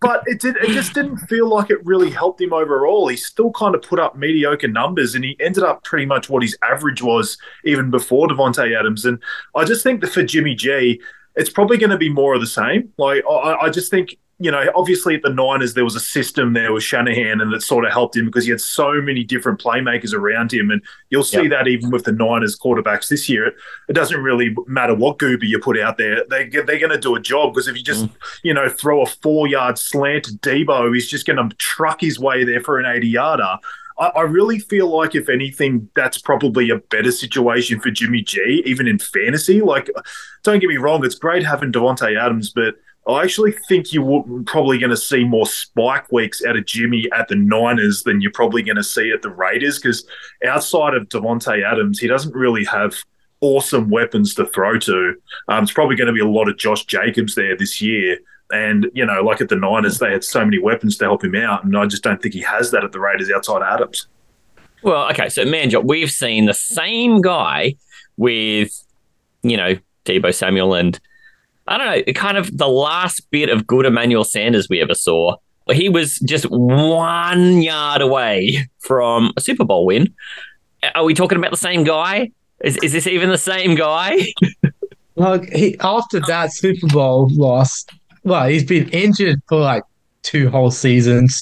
[0.01, 0.57] But it did.
[0.59, 3.09] It just didn't feel like it really helped him overall.
[3.09, 6.43] He still kind of put up mediocre numbers, and he ended up pretty much what
[6.43, 9.05] his average was even before Davante Adams.
[9.05, 9.21] And
[9.57, 11.01] I just think that for Jimmy G,
[11.35, 12.93] it's probably going to be more of the same.
[12.97, 14.17] Like I, I just think.
[14.39, 17.63] You know, obviously at the Niners there was a system there with Shanahan, and that
[17.63, 21.23] sort of helped him because he had so many different playmakers around him, and you'll
[21.23, 23.47] see that even with the Niners quarterbacks this year.
[23.47, 23.55] It,
[23.89, 27.15] it doesn't really matter what goober you put out there; they they're going to do
[27.15, 28.17] a job because if you just mm.
[28.43, 32.19] you know, throw a four yard slant to Deebo, he's just going to truck his
[32.19, 33.59] way there for an 80 yarder.
[33.99, 38.63] I, I really feel like, if anything, that's probably a better situation for Jimmy G,
[38.67, 39.61] even in fantasy.
[39.61, 39.91] Like,
[40.43, 42.75] don't get me wrong, it's great having Davante Adams, but
[43.07, 47.29] I actually think you're probably going to see more spike weeks out of Jimmy at
[47.29, 50.07] the Niners than you're probably going to see at the Raiders because
[50.47, 52.95] outside of Davante Adams, he doesn't really have
[53.43, 55.15] awesome weapons to throw to.
[55.49, 58.19] Um, it's probably going to be a lot of Josh Jacobs there this year.
[58.51, 61.35] And, you know, like at the Niners, they had so many weapons to help him
[61.35, 61.65] out.
[61.65, 64.07] And I just don't think he has that at the Raiders outside of Adams.
[64.83, 67.77] Well, okay, so Manjot, we've seen the same guy
[68.17, 68.83] with,
[69.43, 70.99] you know, Deebo Samuel and
[71.67, 75.37] I don't know, kind of the last bit of good Emmanuel Sanders we ever saw.
[75.73, 80.13] He was just one yard away from a Super Bowl win.
[80.95, 82.31] Are we talking about the same guy?
[82.63, 84.19] Is, is this even the same guy?
[85.17, 87.87] Like he after that Super Bowl loss,
[88.25, 89.85] well, he's been injured for like
[90.23, 91.41] two whole seasons.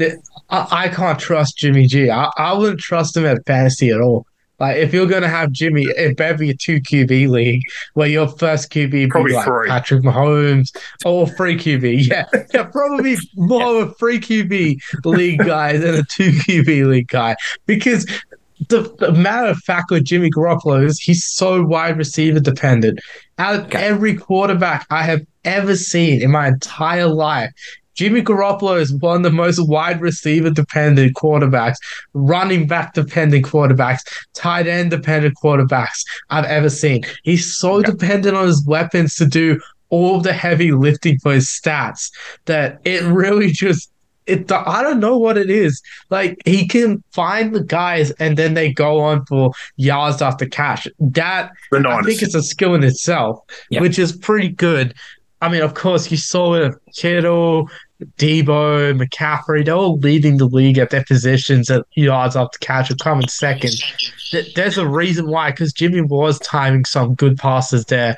[0.00, 2.10] I, I can't trust Jimmy G.
[2.10, 4.26] I, I wouldn't trust him at fantasy at all.
[4.62, 7.62] Like if you're gonna have Jimmy, it better be a two QB league
[7.94, 9.68] where your first QB be Probably like three.
[9.68, 10.70] Patrick Mahomes
[11.04, 12.06] or free QB.
[12.12, 17.08] Yeah, yeah, probably more of a free QB league guy than a two QB league
[17.08, 17.34] guy
[17.66, 18.06] because
[18.68, 23.00] the, the matter of fact with Jimmy Garoppolo is he's so wide receiver dependent.
[23.38, 23.82] Out of Okay.
[23.82, 27.50] every quarterback I have ever seen in my entire life,
[27.94, 31.76] Jimmy Garoppolo is one of the most wide receiver dependent quarterbacks,
[32.14, 34.00] running back dependent quarterbacks,
[34.34, 37.02] tight end dependent quarterbacks I've ever seen.
[37.22, 42.10] He's so dependent on his weapons to do all the heavy lifting for his stats
[42.46, 43.90] that it really just
[44.26, 45.82] it I don't know what it is.
[46.08, 50.86] Like he can find the guys and then they go on for yards after catch.
[51.00, 53.80] That I think it's a skill in itself, Yeah.
[53.80, 54.94] which is pretty good.
[55.42, 57.68] I mean, of course, you saw it Kittle,
[58.16, 62.94] Deebo, McCaffrey, they're all leading the league at their positions at yards after catch or
[62.94, 63.74] coming second.
[64.54, 68.16] There's a reason why, because Jimmy was timing some good passes there.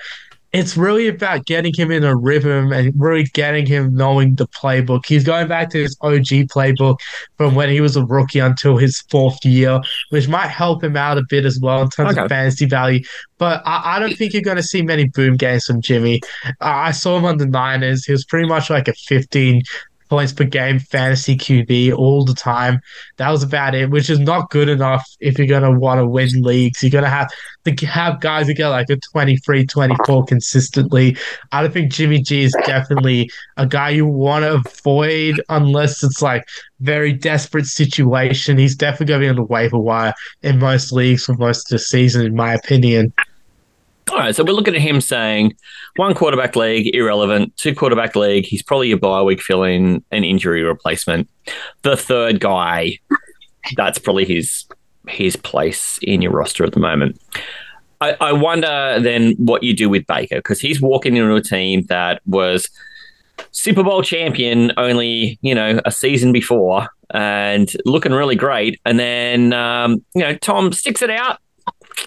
[0.54, 5.04] It's really about getting him in a rhythm and really getting him knowing the playbook.
[5.04, 6.98] He's going back to his OG playbook
[7.36, 11.18] from when he was a rookie until his fourth year, which might help him out
[11.18, 12.22] a bit as well in terms Okay.
[12.22, 13.00] of fantasy value.
[13.38, 16.20] But I, I don't think you're going to see many boom games from Jimmy.
[16.60, 18.04] I I saw him on the Niners.
[18.04, 19.62] He was pretty much like a 15
[20.14, 22.78] points per game fantasy QB all the time.
[23.16, 26.06] That was about it, which is not good enough if you're going to want to
[26.06, 26.80] win leagues.
[26.84, 27.28] You're going to have
[27.64, 31.16] to have guys who get like a 23, 24 consistently.
[31.50, 36.22] I don't think Jimmy G is definitely a guy you want to avoid unless it's
[36.22, 36.44] like
[36.78, 38.56] very desperate situation.
[38.56, 41.70] He's definitely going to be on the waiver wire in most leagues for most of
[41.70, 43.12] the season, in my opinion.
[44.10, 45.54] All right, so we're looking at him saying
[45.96, 47.56] one quarterback league, irrelevant.
[47.56, 51.28] Two quarterback league, he's probably a bye week fill in, an injury replacement.
[51.82, 52.98] The third guy,
[53.76, 54.66] that's probably his
[55.08, 57.20] his place in your roster at the moment.
[58.00, 61.84] I, I wonder then what you do with Baker because he's walking into a team
[61.88, 62.68] that was
[63.52, 69.54] Super Bowl champion only you know a season before and looking really great, and then
[69.54, 71.38] um, you know Tom sticks it out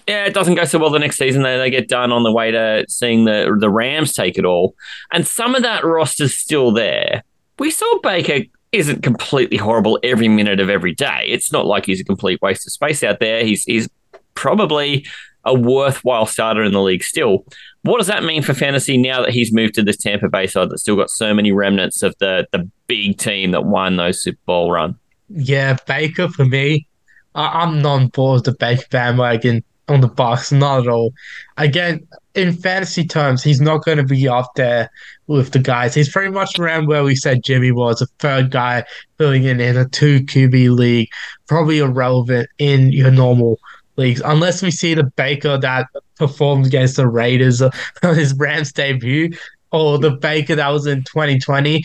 [0.06, 1.42] yeah, it doesn't go so well the next season.
[1.42, 4.74] They, they get done on the way to seeing the the Rams take it all,
[5.12, 7.22] and some of that roster's still there.
[7.58, 8.40] We saw Baker
[8.72, 11.24] isn't completely horrible every minute of every day.
[11.26, 13.44] It's not like he's a complete waste of space out there.
[13.44, 13.88] He's he's
[14.34, 15.06] probably
[15.44, 17.44] a worthwhile starter in the league still.
[17.82, 20.68] What does that mean for fantasy now that he's moved to this Tampa Bay side
[20.70, 24.40] that's still got so many remnants of the the big team that won those Super
[24.46, 24.96] Bowl run?
[25.28, 26.86] Yeah, Baker for me.
[27.34, 31.12] I- I'm not on board with the Baker bandwagon on the Bucks, not at all.
[31.56, 34.90] Again, in fantasy terms, he's not going to be up there
[35.26, 35.94] with the guys.
[35.94, 38.84] He's pretty much around where we said Jimmy was, a third guy
[39.16, 41.08] filling in in a two QB league,
[41.46, 43.58] probably irrelevant in your normal
[43.96, 47.72] leagues, unless we see the Baker that performed against the Raiders on
[48.02, 49.30] his Rams debut,
[49.72, 51.82] or the Baker that was in 2020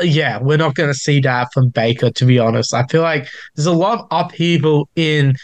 [0.00, 2.74] yeah, we're not going to see that from Baker, to be honest.
[2.74, 5.36] I feel like there's a lot of upheaval in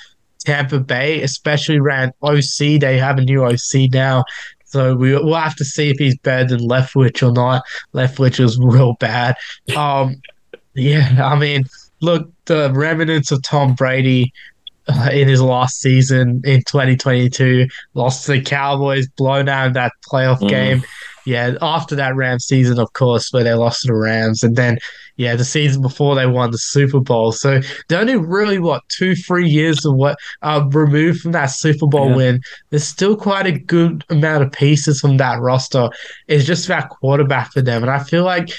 [0.45, 2.81] Tampa Bay, especially around OC.
[2.81, 4.25] They have a new OC now.
[4.65, 7.63] So we, we'll have to see if he's better than Leftwich or not.
[7.95, 9.37] Leftwich was real bad.
[9.77, 10.21] Um,
[10.75, 11.65] yeah, I mean,
[12.01, 14.33] look, the remnants of Tom Brady
[14.89, 19.93] uh, in his last season in 2022 lost to the Cowboys, blown out in that
[20.11, 20.49] playoff Mm.
[20.49, 20.83] game.
[21.27, 24.79] Yeah, after that Rams season, of course, where they lost to the Rams, and then
[25.17, 27.33] yeah, the season before they won the Super Bowl.
[27.33, 31.87] So they're only really what two, three years of what uh, removed from that Super
[31.87, 32.17] Bowl Yeah.
[32.17, 32.41] win.
[32.71, 35.89] There's still quite a good amount of pieces from that roster.
[36.27, 38.51] It's just about quarterback for them, and I feel like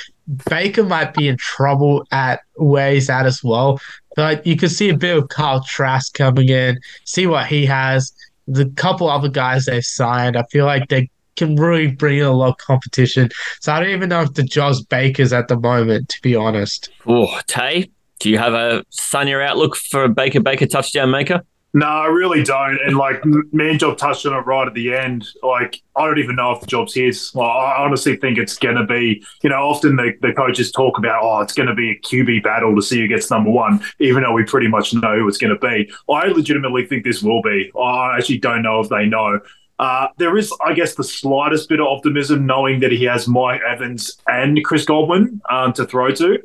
[0.50, 3.80] Baker might be in trouble at where he's at as well.
[4.16, 8.12] But you could see a bit of Kyle Trask coming in, see what he has.
[8.48, 12.32] The couple other guys they've signed, I feel like they can really bring in a
[12.32, 13.30] lot of competition.
[13.62, 16.90] So I don't even know if the job's Baker's at the moment, to be honest.
[17.06, 21.42] Oh, Tay, do you have a sunnier outlook for a Baker Baker touchdown maker?
[21.76, 22.80] No, I really don't.
[22.86, 25.28] And like Manjot touched on it right at the end.
[25.44, 27.32] Like I don't even know if the job's his.
[27.36, 29.22] Well, I honestly think it's going to be.
[29.44, 32.44] You know, often the, the coaches talk about, oh, it's going to be a QB
[32.44, 35.38] battle to see who gets number one, even though we pretty much know who it's
[35.38, 35.92] going to be.
[36.10, 37.70] I legitimately think this will be.
[37.78, 39.42] I actually don't know if they know.
[39.78, 43.62] Uh, there is, I guess, the slightest bit of optimism knowing that he has Mike
[43.68, 46.40] Evans and Chris Godwin um, to throw to.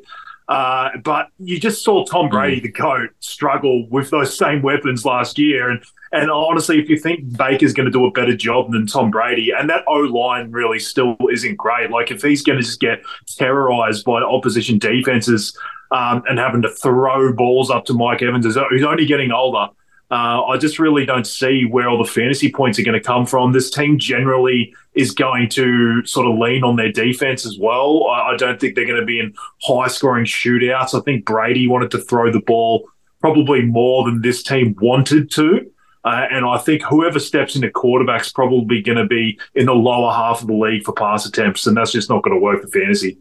[0.49, 5.39] Uh, but you just saw Tom Brady, the GOAT, struggle with those same weapons last
[5.39, 5.71] year.
[5.71, 5.81] And
[6.13, 9.53] and honestly, if you think Baker's going to do a better job than Tom Brady,
[9.57, 13.03] and that O line really still isn't great, like if he's going to just get
[13.29, 15.57] terrorized by opposition defenses
[15.93, 19.69] um, and having to throw balls up to Mike Evans, who's only getting older,
[20.11, 23.27] uh, I just really don't see where all the fantasy points are going to come
[23.27, 23.53] from.
[23.53, 28.09] This team generally is going to sort of lean on their defense as well.
[28.09, 30.99] I, I don't think they're going to be in high scoring shootouts.
[30.99, 32.89] I think Brady wanted to throw the ball
[33.21, 35.71] probably more than this team wanted to.
[36.05, 40.13] Uh, and I think whoever steps into quarterback's probably going to be in the lower
[40.13, 42.69] half of the league for pass attempts, and that's just not going to work for
[42.69, 43.19] fantasy.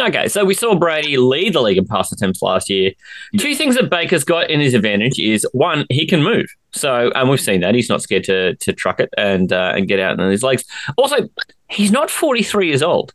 [0.00, 2.92] Okay, so we saw Brady lead the league in pass attempts last year.
[3.38, 6.46] Two things that Baker's got in his advantage is one, he can move.
[6.72, 9.86] So, and we've seen that he's not scared to to truck it and uh, and
[9.86, 10.64] get out on his legs.
[10.96, 11.28] Also,
[11.68, 13.12] he's not forty three years old.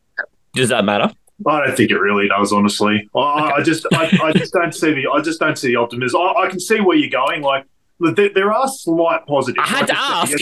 [0.53, 1.11] Does that matter?
[1.45, 3.09] I don't think it really does, honestly.
[3.13, 6.21] I, I just, I, I just don't see the, I just don't see the optimism.
[6.21, 7.41] I, I can see where you're going.
[7.41, 7.65] Like
[7.99, 9.67] there, there are slight positives.
[9.67, 10.37] I had Like to ask.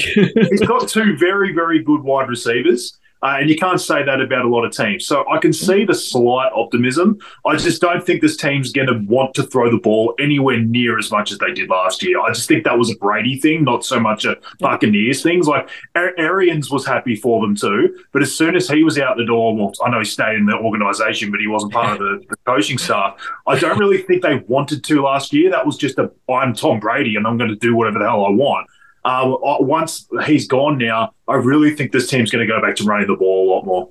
[0.52, 2.96] He's got two very, very good wide receivers.
[3.24, 5.08] Uh, and you can't say that about a lot of teams.
[5.08, 7.18] So I can see the slight optimism.
[7.46, 11.00] I just don't think this team's going to want to throw the ball anywhere near
[11.00, 12.20] as much as they did last year.
[12.20, 15.42] I just think that was a Brady thing, not so much a Buccaneers thing.
[15.44, 19.16] Like Ar- Arians was happy for them too, but as soon as he was out
[19.16, 22.00] the door, well, I know he stayed in the organisation, but he wasn't part of
[22.00, 23.16] the, the coaching staff.
[23.48, 25.50] I don't really think they wanted to last year.
[25.50, 28.26] That was just a I'm Tom Brady and I'm going to do whatever the hell
[28.26, 28.68] I want.
[29.06, 32.84] Uh, once he's gone now, I really think this team's going to go back to
[32.84, 33.90] running the ball a lot more.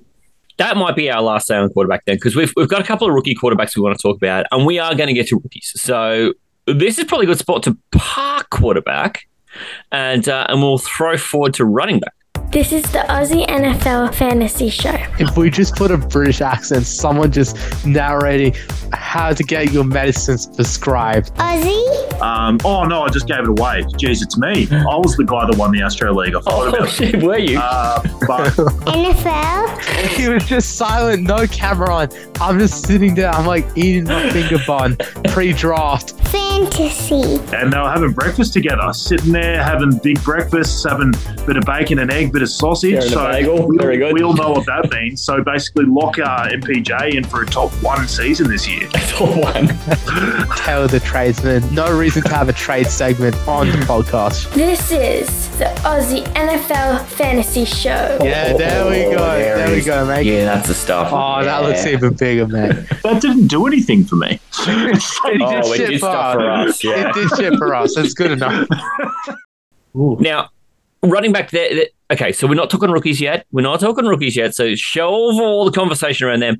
[0.57, 3.07] That might be our last say on quarterback then, because we've we've got a couple
[3.07, 5.35] of rookie quarterbacks we want to talk about, and we are going to get to
[5.35, 5.71] rookies.
[5.75, 6.33] So
[6.67, 9.27] this is probably a good spot to park quarterback,
[9.91, 12.13] and uh, and we'll throw forward to running back.
[12.53, 14.95] This is the Aussie NFL Fantasy Show.
[15.17, 18.53] If we just put a British accent, someone just narrating
[18.91, 21.33] how to get your medicines prescribed.
[21.37, 22.21] Aussie?
[22.21, 23.81] Um, oh no, I just gave it away.
[23.97, 24.67] Jeez, it's me.
[24.71, 26.35] I was the guy that won the Astro League.
[26.35, 26.91] I thought Oh about it.
[26.91, 27.57] shit, were you?
[27.59, 28.51] Uh, but
[28.85, 30.09] NFL?
[30.15, 32.09] He was just silent, no camera on.
[32.39, 33.29] I'm just sitting there.
[33.31, 34.95] I'm like eating my finger bun
[35.29, 36.11] pre-draft.
[36.27, 37.39] Fantasy.
[37.55, 41.63] and they were having breakfast together, sitting there having big breakfasts, having a bit of
[41.65, 43.03] bacon and egg, bit of sausage.
[43.05, 43.67] So bagel.
[43.67, 44.13] we, Very good.
[44.13, 45.23] we all know what that means.
[45.23, 48.87] So basically, lock uh, MPJ in for a top one season this year.
[48.93, 49.67] That's all one.
[50.57, 51.73] Talor the tradesman.
[51.73, 54.53] No reason to have a trade segment on the podcast.
[54.53, 58.19] This is the Aussie NFL Fantasy Show.
[58.21, 59.17] Yeah, there we go.
[59.17, 60.25] There, we go, mate.
[60.25, 61.09] Yeah, that's the stuff.
[61.11, 62.87] Oh, that looks even bigger, man.
[63.03, 64.39] That didn't do anything for me.
[64.65, 66.83] It did Oh, it did for stuff for us.
[66.83, 67.09] Yeah.
[67.09, 67.95] It did shit for us.
[67.95, 68.67] That's good enough.
[69.95, 70.49] Now,
[71.03, 71.85] running back there.
[72.13, 73.47] Okay, so we're not talking rookies yet.
[73.51, 74.53] We're not talking rookies yet.
[74.53, 76.57] So shelve all the conversation around them.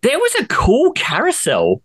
[0.00, 1.82] There was a cool carousel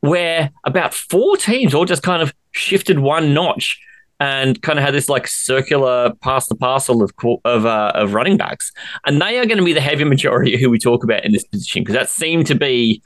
[0.00, 3.78] where about four teams all just kind of shifted one notch
[4.20, 7.12] and kind of had this like circular pass the parcel of
[7.44, 8.72] of uh, of running backs,
[9.04, 11.44] and they are going to be the heavy majority who we talk about in this
[11.44, 13.02] position because that seemed to be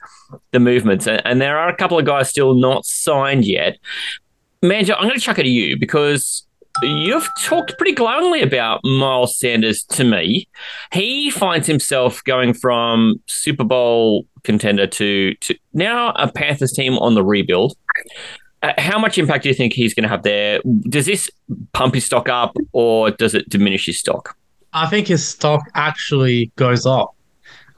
[0.51, 3.79] the movements, and, and there are a couple of guys still not signed yet.
[4.63, 6.46] Manjot, I'm going to chuck it to you because
[6.81, 10.47] you've talked pretty glowingly about Miles Sanders to me.
[10.91, 17.15] He finds himself going from Super Bowl contender to to now a Panthers team on
[17.15, 17.75] the rebuild.
[18.63, 20.59] Uh, how much impact do you think he's going to have there?
[20.89, 21.29] Does this
[21.73, 24.35] pump his stock up or does it diminish his stock?
[24.73, 27.15] I think his stock actually goes up.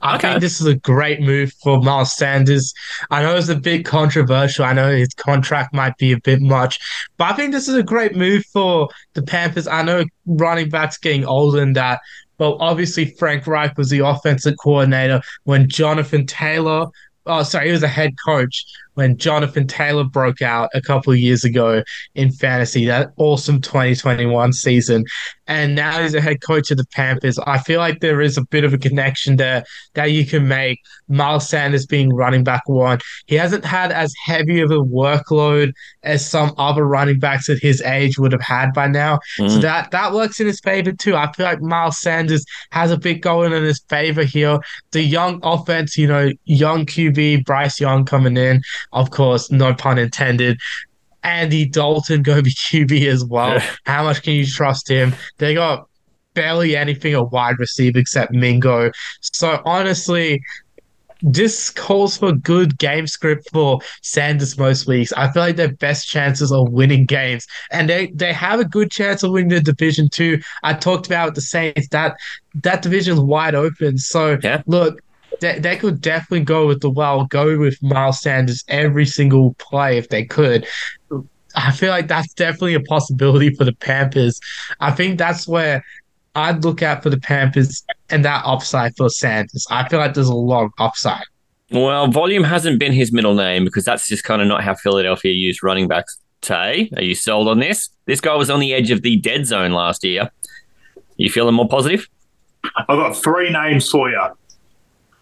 [0.02, 0.28] I Okay.
[0.30, 2.72] think this is a great move for Miles Sanders.
[3.10, 4.64] I know it's a bit controversial.
[4.64, 6.78] I know his contract might be a bit much,
[7.18, 9.66] but I think this is a great move for the Panthers.
[9.66, 12.00] I know running backs getting older and that,
[12.38, 16.86] but obviously Frank Reich was the offensive coordinator when Jonathan Taylor,
[17.26, 21.18] oh sorry, he was a head coach when Jonathan Taylor broke out a couple of
[21.18, 21.82] years ago
[22.14, 22.84] in fantasy.
[22.86, 25.04] That awesome 2021 season
[25.50, 27.36] and now he's a head coach of the Panthers.
[27.40, 30.78] I feel like there is a bit of a connection there that you can make.
[31.08, 35.72] Miles Sanders being running back one, he hasn't had as heavy of a workload
[36.04, 39.18] as some other running backs at his age would have had by now.
[39.38, 39.60] So Mm.
[39.62, 41.16] that that works in his favor too.
[41.16, 44.60] I feel like Miles Sanders has a bit going in his favor here.
[44.92, 48.62] The young offense, you know, young QB Bryce Young coming in,
[48.92, 50.58] of course, no pun intended.
[51.22, 53.54] Andy Dalton going to be QB as well.
[53.54, 53.66] Yeah.
[53.84, 55.14] How much can you trust him?
[55.38, 55.86] They got
[56.34, 58.90] barely anything a wide receiver except Mingo.
[59.20, 60.42] So honestly,
[61.22, 65.12] this calls for good game script for Sanders most weeks.
[65.12, 68.90] I feel like their best chances of winning games, and they they have a good
[68.90, 70.40] chance of winning the division too.
[70.62, 72.16] I talked about the Saints that
[72.62, 73.98] that division's wide open.
[73.98, 74.62] So Yeah.
[74.66, 75.00] look.
[75.40, 79.98] They, they could definitely go with the well, go with Miles Sanders every single play
[79.98, 80.66] if they could.
[81.56, 84.40] I feel like that's definitely a possibility for the Panthers.
[84.80, 85.84] I think that's where
[86.34, 89.66] I'd look at for the Panthers and that upside for Sanders.
[89.70, 91.24] I feel like there's a lot of upside.
[91.70, 95.32] Well, volume hasn't been his middle name because that's just kind of not how Philadelphia
[95.32, 96.18] used running backs.
[96.40, 97.90] Tay, are you sold on this?
[98.06, 100.30] This guy was on the edge of the dead zone last year.
[101.16, 102.08] You feeling more positive?
[102.64, 104.30] I've got three names for you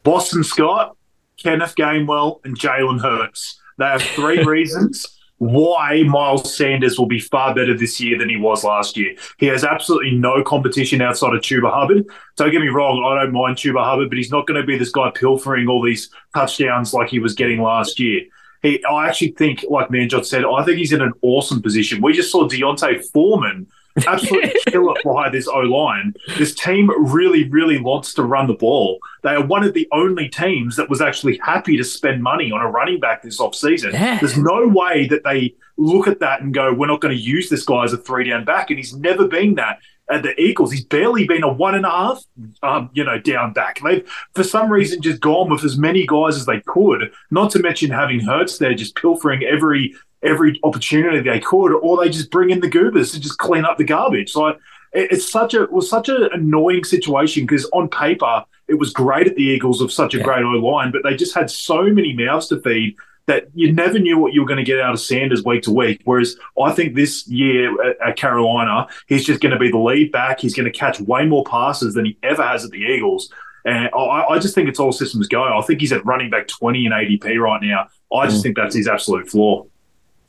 [0.09, 0.97] Boston Scott,
[1.37, 3.61] Kenneth Gainwell, and Jalen Hurts.
[3.77, 5.05] They have three reasons
[5.37, 9.15] why Miles Sanders will be far better this year than he was last year.
[9.37, 12.07] He has absolutely no competition outside of Chuba Hubbard.
[12.39, 14.79] Don't get me wrong, I don't mind Chuba Hubbard, but he's not going to be
[14.79, 18.23] this guy pilfering all these touchdowns like he was getting last year.
[18.63, 22.01] He, I actually think, like Manjot said, I think he's in an awesome position.
[22.01, 23.67] We just saw D'Onta Foreman
[24.07, 26.15] absolutely kill it behind this O line.
[26.37, 28.99] This team really, really wants to run the ball.
[29.23, 32.61] They are one of the only teams that was actually happy to spend money on
[32.61, 33.93] a running back this offseason.
[33.93, 34.19] Yeah.
[34.19, 37.49] There's no way that they look at that and go, we're not going to use
[37.49, 38.71] this guy as a three down back.
[38.71, 39.79] And he's never been that
[40.11, 40.73] at the Eagles.
[40.73, 42.25] He's barely been a one and a half,
[42.63, 43.81] um, you know, down back.
[43.85, 47.59] They've, for some reason, just gone with as many guys as they could, not to
[47.61, 52.51] mention having Hurts there just pilfering every every opportunity they could, or they just bring
[52.51, 54.35] in the goobers to just clean up the garbage.
[54.35, 54.57] Like
[54.93, 58.93] it, it's such a it was such an annoying situation because on paper it was
[58.93, 60.25] great at the Eagles of such a Yeah.
[60.25, 62.97] great O line, but they just had so many mouths to feed
[63.27, 65.71] that you never knew what you were going to get out of Sanders week to
[65.71, 66.01] week.
[66.05, 70.41] Whereas I think this year at, Carolina, he's just going to be the lead back.
[70.41, 73.31] He's going to catch way more passes than he ever has at the Eagles.
[73.67, 75.43] And I, I just think it's all systems go.
[75.43, 77.89] I think he's at running back 20 in ADP right now.
[78.15, 78.45] I just mm.
[78.45, 79.67] think that's his absolute flaw.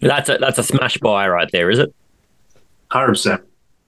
[0.02, 1.94] That's a that's a smash buy right there, is it?
[2.92, 3.44] 100%.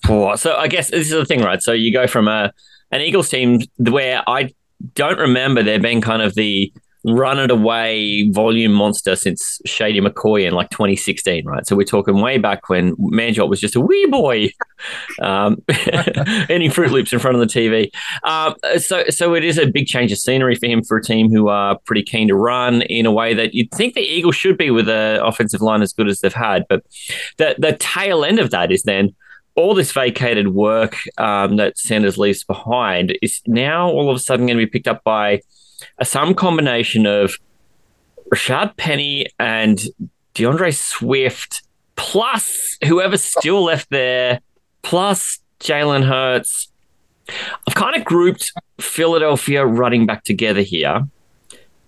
[0.10, 1.62] Oh, so I guess this is the thing, right?
[1.62, 2.52] So you go from a
[2.92, 4.54] an Eagles team where I
[4.96, 6.72] don't remember there being kind of the
[7.04, 11.66] run it away volume monster since Shady McCoy in like 2016, right?
[11.66, 14.52] So we're talking way back when Manjot was just a wee boy,
[15.22, 15.64] um,
[16.50, 17.92] eating Fruit Loops in front of the TV.
[18.24, 21.32] Um, so, so it is a big change of scenery for him for a team
[21.32, 24.58] who are pretty keen to run in a way that you'd think the Eagles should
[24.58, 26.66] be with an offensive line as good as they've had.
[26.70, 26.84] But
[27.38, 29.16] the the tail end of that is then
[29.56, 34.46] all this vacated work um, that Sanders leaves behind is now all of a sudden
[34.46, 35.42] going to be picked up by
[36.04, 37.38] some combination of
[38.34, 39.82] Rashad Penny and
[40.34, 41.64] D'Andre Swift,
[41.96, 44.40] plus whoever's still left there,
[44.82, 46.72] plus Jalen Hurts.
[47.68, 51.08] I've kind of grouped Philadelphia running back together here.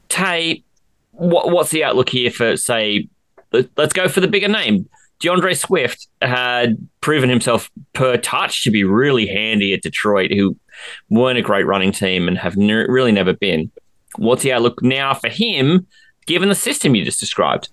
[0.09, 0.64] Tay,
[1.11, 3.07] what, what's the outlook here for, say,
[3.51, 4.88] let- let's go for the bigger name.
[5.20, 10.57] D'Andre Swift had proven himself per touch to be really handy at Detroit, who
[11.09, 13.72] weren't a great running team and have ne- really never been.
[14.18, 15.88] What's the outlook now for him,
[16.26, 17.70] given the system you just described?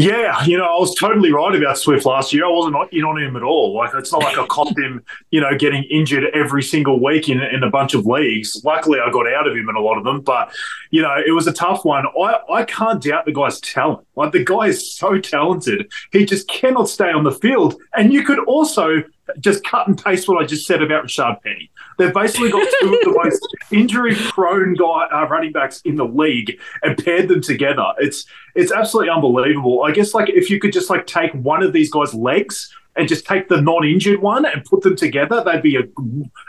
[0.00, 2.46] Yeah, you know, I was totally right about Swift last year.
[2.46, 3.74] I wasn't in on him at all.
[3.74, 5.02] Like, it's not like I copped him,
[5.32, 8.62] you know, getting injured every single week in, in a bunch of leagues.
[8.64, 10.20] Luckily, I got out of him in a lot of them.
[10.20, 10.54] But,
[10.92, 12.04] you know, it was a tough one.
[12.06, 14.06] I, I can't doubt the guy's talent.
[14.14, 15.90] Like, the guy is so talented.
[16.12, 17.74] He just cannot stay on the field.
[17.92, 19.02] And you could also
[19.40, 21.70] just cut and paste what I just said about Rashad Penny.
[21.98, 26.58] They've basically got two of the most injury-prone guy uh, running backs in the league
[26.82, 27.86] and paired them together.
[27.98, 29.82] It's it's absolutely unbelievable.
[29.82, 33.08] I guess like if you could just like take one of these guys' legs and
[33.08, 35.82] just take the non-injured one and put them together, they'd be a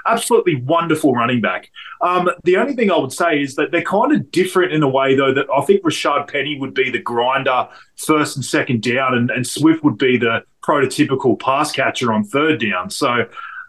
[0.08, 1.70] absolutely wonderful running back.
[2.02, 4.90] Um, the only thing I would say is that they're kind of different in a
[4.90, 9.14] way, though, that I think Rashad Penny would be the grinder first and second down,
[9.14, 12.90] and, and Swift would be the prototypical pass catcher on third down.
[12.90, 13.26] So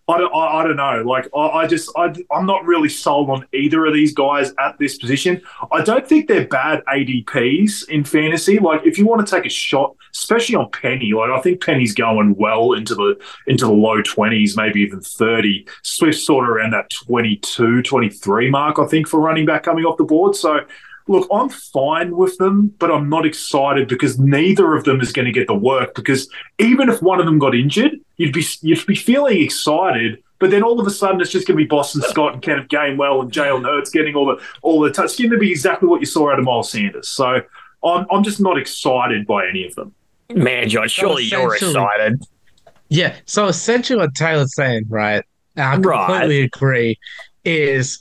[0.08, 1.02] I don't, I, I don't know.
[1.06, 4.76] Like, I, I just, I, I'm not really sold on either of these guys at
[4.78, 5.40] this position.
[5.72, 8.58] I don't think they're bad ADPs in fantasy.
[8.58, 11.94] Like, if you want to take a shot, especially on Penny, like I think Penny's
[11.94, 15.66] going well into the into the low 20s, maybe even 30.
[15.82, 19.96] Swift sort of around that 22, 23 mark, I think, for running back coming off
[19.96, 20.34] the board.
[20.34, 20.60] So.
[21.10, 25.26] Look, I'm fine with them, but I'm not excited because neither of them is going
[25.26, 25.94] to get the work.
[25.96, 30.50] Because even if one of them got injured, you'd be you'd be feeling excited, but
[30.52, 33.22] then all of a sudden it's just going to be Boston Scott and Kenneth Gainwell
[33.22, 35.06] and Jalen Hurts getting all the all the touch.
[35.06, 37.08] It's going to be exactly what you saw out of Miles Sanders.
[37.08, 37.40] So
[37.84, 39.92] I'm I'm just not excited by any of them.
[40.30, 42.22] Manjot, surely you're excited.
[42.88, 43.16] Yeah.
[43.24, 45.24] So essentially, what Talor's saying, right?
[45.56, 46.06] And I Right.
[46.06, 46.98] completely agree.
[47.44, 47.98] Is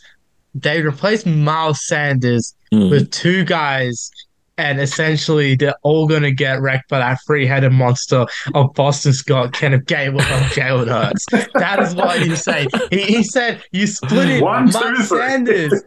[0.55, 2.91] they replaced Miles Sanders Mm.
[2.91, 4.11] with two guys,
[4.59, 9.53] and essentially they're all going to get wrecked by that three-headed monster of Boston Scott,
[9.53, 11.25] Kenneth Gainwell, and Jalen Hurts.
[11.55, 12.67] That is what he said.
[12.91, 15.09] He, he said you split it, One, Miles.
[15.09, 15.81] Sanders.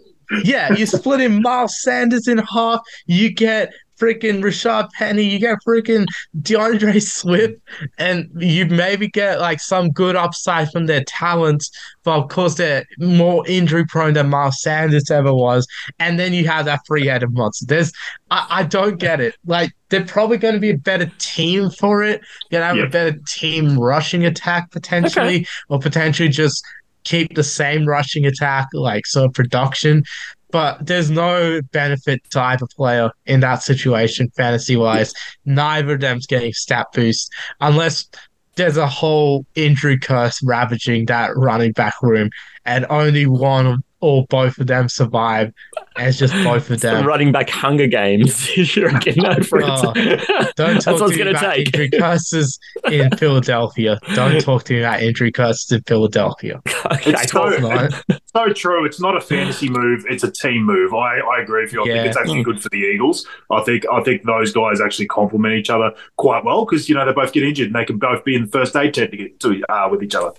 [0.44, 2.80] Yeah, you split in Miles Sanders in half.
[3.06, 3.72] You get
[4.02, 5.22] freaking Rashad Penny.
[5.22, 6.06] You get freaking
[6.40, 7.54] D'Andre Swift,
[7.98, 11.70] and you maybe get like some good upside from their talents.
[12.04, 15.66] But of course, they're more injury prone than Miles Sanders ever was.
[16.00, 17.66] And then you have that three headed monster.
[17.66, 17.92] There's,
[18.30, 19.36] I, I don't get it.
[19.46, 22.20] Like they're probably going to be a better team for it.
[22.50, 22.84] You're Gonna have Yeah.
[22.84, 26.64] a better team rushing attack potentially, or potentially just
[27.04, 30.04] keep the same rushing attack, like so production.
[30.52, 35.12] But there's no benefit to either player in that situation, fantasy wise.
[35.44, 38.08] Neither of them's getting stat boost unless
[38.54, 42.30] there's a whole injury curse ravaging that running back room,
[42.64, 45.52] and only one or both of them survive.
[45.96, 47.06] And it's just both of Some them.
[47.06, 48.54] running back Hunger Games.
[48.76, 49.14] you reckon?
[49.16, 49.80] No, friends.
[49.84, 51.66] Oh, Don't That's talk what it's to me going to about take.
[51.68, 52.58] injury curses
[52.90, 53.98] in Philadelphia.
[54.14, 56.60] Don't talk to me about injury curses in Philadelphia.
[56.66, 57.12] Okay.
[57.12, 57.92] It's so, Not.
[58.34, 58.84] so true.
[58.84, 60.92] It's not a fantasy move; it's a team move.
[60.94, 61.82] I, I agree with you.
[61.82, 61.94] I Yeah.
[61.94, 63.26] think it's actually good for the Eagles.
[63.50, 67.06] I think I think those guys actually complement each other quite well because you know
[67.06, 69.16] they both get injured and they can both be in the first aid tent to
[69.16, 70.32] get to uh, with each other.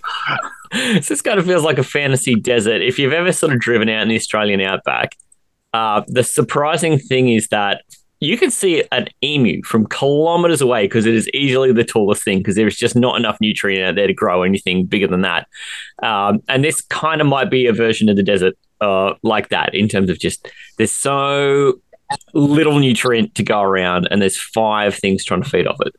[0.72, 0.80] So
[1.14, 2.82] this kind of feels like a fantasy desert.
[2.82, 5.16] If you've ever sort of driven out in the Australian outback,
[5.72, 7.82] uh, the surprising thing is that
[8.20, 12.38] you can see an emu from kilometers away because it is easily the tallest thing
[12.38, 15.46] because there's just not enough nutrient out there to grow anything bigger than that.
[16.02, 19.74] Um, and this kind of might be a version of the desert uh, like that
[19.74, 20.48] in terms of just
[20.78, 21.80] there's so
[22.32, 25.94] little nutrient to go around and there's five things trying to feed off it.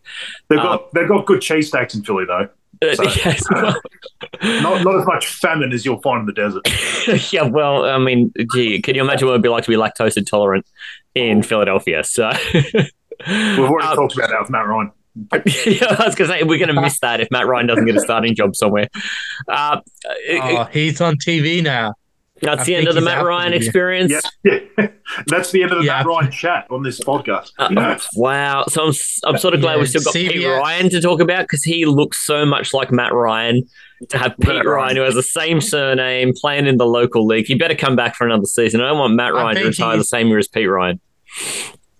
[0.47, 2.49] They've got they've got good cheese cheesesteaks in Philly though.
[2.81, 3.79] Uh, So- yes, well-
[4.41, 7.31] Not not as much famine as you'll find in the desert.
[7.33, 10.17] yeah, well, I mean, gee, can you imagine what it'd be like to be lactose
[10.17, 10.65] intolerant
[11.15, 12.03] in Philadelphia?
[12.03, 14.91] So, We've already Uh, talked about that with Matt Ryan.
[15.33, 17.85] yeah, I was going to say we're going to miss that if Matt Ryan doesn't
[17.85, 18.87] get a starting job somewhere.
[19.47, 19.79] Uh,
[20.29, 21.93] Oh, he's on TV now.
[22.41, 23.67] That's I the end of the Matt Ryan for the year.
[23.67, 24.13] experience.
[24.43, 24.87] Yeah, yeah.
[25.27, 25.97] That's the end of the Yeah.
[25.99, 27.51] Matt Ryan chat on this podcast.
[27.59, 28.65] Uh, wow.
[28.67, 31.21] So I'm, s- I'm sort of glad Yeah, we've still got Pete Ryan to talk
[31.21, 33.63] about because he looks so much like Matt Ryan.
[34.09, 34.95] To have Pete Matt Ryan, Ryan.
[34.97, 38.25] who has the same surname, playing in the local league, he better come back for
[38.25, 38.81] another season.
[38.81, 40.99] I don't want Matt Ryan to think retire the same year as Pete Ryan.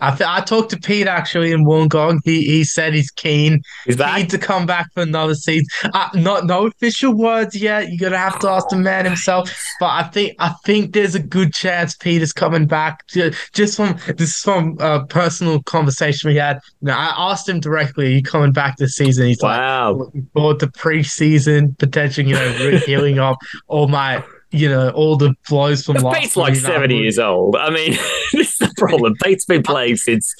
[0.02, 2.20] I th- I talked to Pete actually in Wollongong.
[2.26, 4.18] He he said he's keen He's back.
[4.18, 5.66] keen to come back for another season.
[5.94, 7.90] Uh, not no official words yet.
[7.90, 9.50] You're gonna have to ask the man himself.
[9.80, 13.08] But I think I think there's a good chance Pete is coming back.
[13.08, 16.60] Just from this is from a personal conversation we had.
[16.82, 19.92] You know, I asked him directly, "Are you coming back this season?" He's like, Wow.
[19.94, 23.38] looking forward to preseason, potentially, you know, healing up
[23.68, 24.24] all my,
[24.56, 26.72] you know, all the blows from last Pete's like season.
[26.72, 27.56] 70 years old.
[27.56, 27.92] I mean,
[28.34, 29.14] this is the problem.
[29.24, 30.34] Pete's been playing since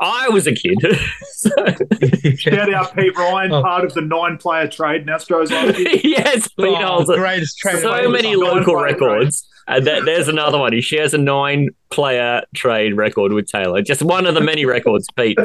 [0.00, 0.76] I was a kid.
[1.32, 1.50] so,
[2.36, 3.62] Shout out Pete Ryan, Oh.
[3.62, 5.50] part of the nine-player trade in Astros
[6.04, 7.16] yes, Pete Oh, holds it.
[7.16, 9.46] greatest trade so many local Nine-player records.
[9.78, 10.72] That, there's another one.
[10.72, 13.84] He shares a nine player trade record with Talor.
[13.84, 15.38] Just one of the many records Pete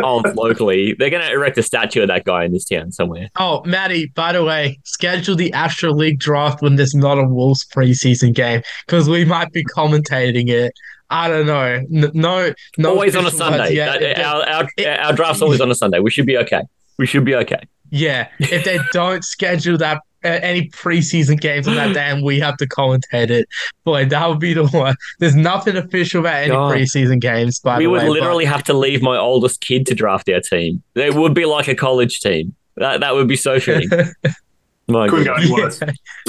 [0.00, 0.94] holds locally.
[0.98, 3.28] They're going to erect a statue of that guy in this town somewhere.
[3.38, 7.64] Oh, Matty, by the way, schedule the Astro League draft when there's not a Wolves
[7.66, 10.72] preseason game because we might be commentating it.
[11.10, 11.82] I don't know.
[11.88, 12.90] No, no.
[12.90, 13.74] always on a Sunday.
[13.74, 14.00] yet.
[14.00, 15.98] That- they- our, our, it- our draft's always on a Sunday.
[16.00, 16.62] We should be okay.
[16.98, 17.60] We should be okay.
[17.90, 22.40] yeah, if they don't schedule that uh, any preseason games on that day, and we
[22.40, 23.48] have to commentate it,
[23.84, 24.94] boy, that would be the one.
[25.18, 26.72] There's nothing official about any God.
[26.74, 27.58] preseason games.
[27.60, 30.28] By we the would way, but- literally have to leave my oldest kid to draft
[30.28, 30.82] our team.
[30.94, 32.54] It would be like a college team.
[32.76, 33.90] That that would be so fitting.
[34.88, 35.80] My Couldn't go any worse.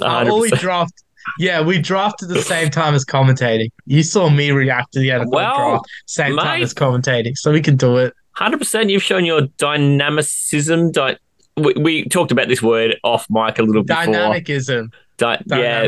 [0.02, 0.94] Uh, or we draft.
[1.40, 3.70] Yeah, we drafted the same time as commentating.
[3.86, 7.62] You saw me react to the NFL Well, draft same time as commentating, so we
[7.62, 8.14] can do it.
[8.34, 8.90] Hundred percent.
[8.90, 10.92] You've shown your dynamicism.
[10.92, 11.18] Di-
[11.58, 14.06] we, we talked about this word off mic a little before.
[14.06, 14.92] Dynamicism.
[15.18, 15.82] Di- yeah,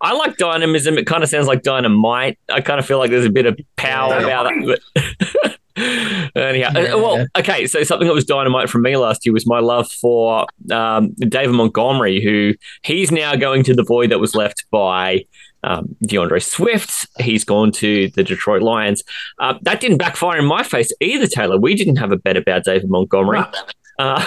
[0.00, 0.98] I like dynamism.
[0.98, 2.38] It kind of sounds like dynamite.
[2.52, 4.80] I kind of feel like there's a bit of power about it.
[4.94, 5.58] But
[6.36, 6.94] anyhow, uh, Yeah.
[6.96, 7.66] well, okay.
[7.68, 11.52] So something that was dynamite for me last year was my love for um, David
[11.54, 15.24] Montgomery, who he's now going to the void that was left by.
[15.62, 19.04] Um, D'Andre Swift, he's gone to the Detroit Lions.
[19.38, 21.60] Uh, that didn't backfire in my face either, Talor.
[21.60, 23.40] We didn't have a bet about David Montgomery.
[24.00, 24.24] Uh,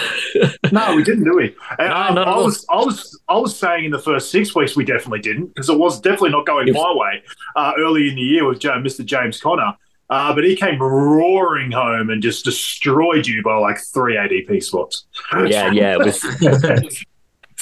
[0.72, 1.56] No, we didn't, do we?
[1.80, 4.76] And, No, um, I was, I was, I was saying in the first six weeks
[4.76, 7.24] we definitely didn't because it was definitely not going was- my way
[7.56, 9.06] uh, early in the year with Mr.
[9.06, 9.74] James Conner.
[10.10, 15.06] Uh, but he came roaring home and just destroyed you by like three ADP spots.
[15.46, 15.94] yeah, yeah.
[15.94, 16.22] It was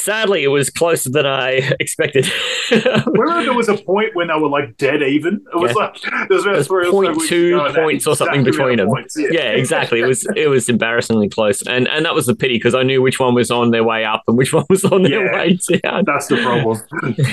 [0.02, 2.30] sadly it was closer than I expected.
[2.72, 5.42] Remember there was a point when they were like dead even.
[5.54, 5.84] It was Yeah.
[5.86, 8.42] like there was about was three or so point weeks two ago, points or something
[8.42, 8.88] exact between them.
[8.88, 9.28] points, Yeah.
[9.32, 10.00] yeah, exactly.
[10.02, 13.02] It was it was embarrassingly close, and and that was the pity because I knew
[13.02, 15.34] which one was on their way up and which one was on their Yeah.
[15.34, 16.04] way down.
[16.06, 16.78] That's the problem.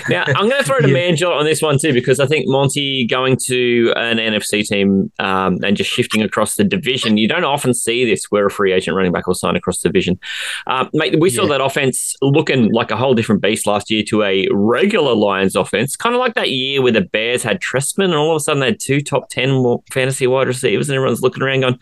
[0.08, 0.94] Now I'm going to throw to Yeah.
[1.10, 5.58] Manjot on this one too because I think Monty going to an NFC team um,
[5.64, 7.16] and just shifting across the division.
[7.18, 9.88] You don't often see this where a free agent running back will sign across the
[9.88, 10.18] division.
[10.66, 11.58] Um, mate, we saw Yeah.
[11.58, 15.96] that offense looking like a whole different beast last year to a regular Lions offense,
[15.96, 18.60] kind of like that year where the Bears had Trestman and all of a sudden
[18.60, 21.78] they had two top ten fantasy wide receivers, and everyone's looking around going.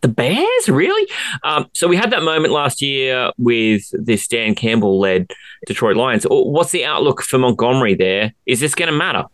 [0.00, 1.08] The Bears, really?
[1.44, 5.30] Um, so we had that moment last year with this Dan Campbell led
[5.66, 6.26] Detroit Lions.
[6.28, 8.32] What's the outlook for Montgomery there?
[8.44, 9.24] Is this going to matter?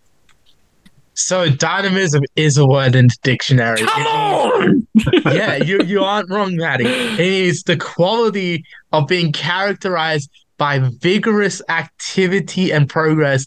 [1.19, 3.79] So dynamism is a word in the dictionary.
[3.79, 4.87] Come on!
[5.25, 6.87] yeah, you you aren't wrong, Matty.
[6.87, 13.45] It is the quality of being characterized by vigorous activity and progress.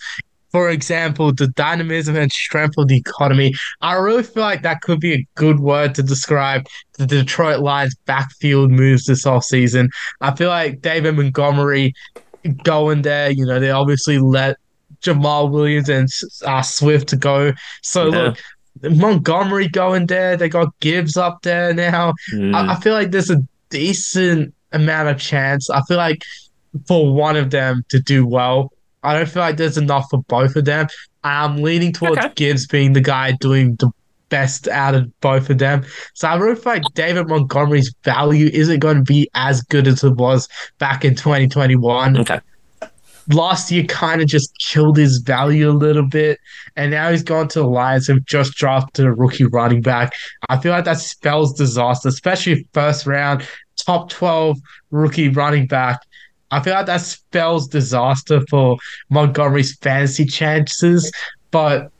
[0.51, 3.53] For example, the dynamism and strength of the economy.
[3.81, 6.65] I really feel like that could be a good word to describe
[6.97, 9.89] the Detroit Lions backfield moves this offseason.
[10.19, 11.93] I feel like David Montgomery
[12.63, 14.57] going there, you know, they obviously let
[15.01, 16.09] Jamaal Williams and
[16.45, 17.53] uh, Swift to go.
[17.81, 18.33] So Yeah.
[18.81, 20.35] look, Montgomery going there.
[20.35, 22.13] They got Gibbs up there now.
[22.33, 22.55] Mm.
[22.55, 25.69] I, I feel like there's a decent amount of chance.
[25.69, 26.23] I feel like
[26.87, 28.71] for one of them to do well.
[29.03, 30.87] I don't feel like there's enough for both of them.
[31.23, 32.31] I'm leaning towards Okay.
[32.35, 33.91] Gibbs being the guy doing the
[34.29, 35.85] best out of both of them.
[36.13, 40.03] So I really feel like David Montgomery's value isn't going to be as good as
[40.03, 40.47] it was
[40.79, 42.39] back in 2021 okay.
[43.27, 46.39] last year kind of just killed his value a little bit,
[46.75, 50.13] and now he's gone to the Lions and just drafted a rookie running back.
[50.49, 53.45] I feel like that spells disaster, especially first round,
[53.85, 54.57] top 12
[54.91, 55.99] rookie running back.
[56.51, 58.77] I feel like that spells disaster for
[59.09, 61.11] Montgomery's fantasy chances,
[61.49, 61.91] but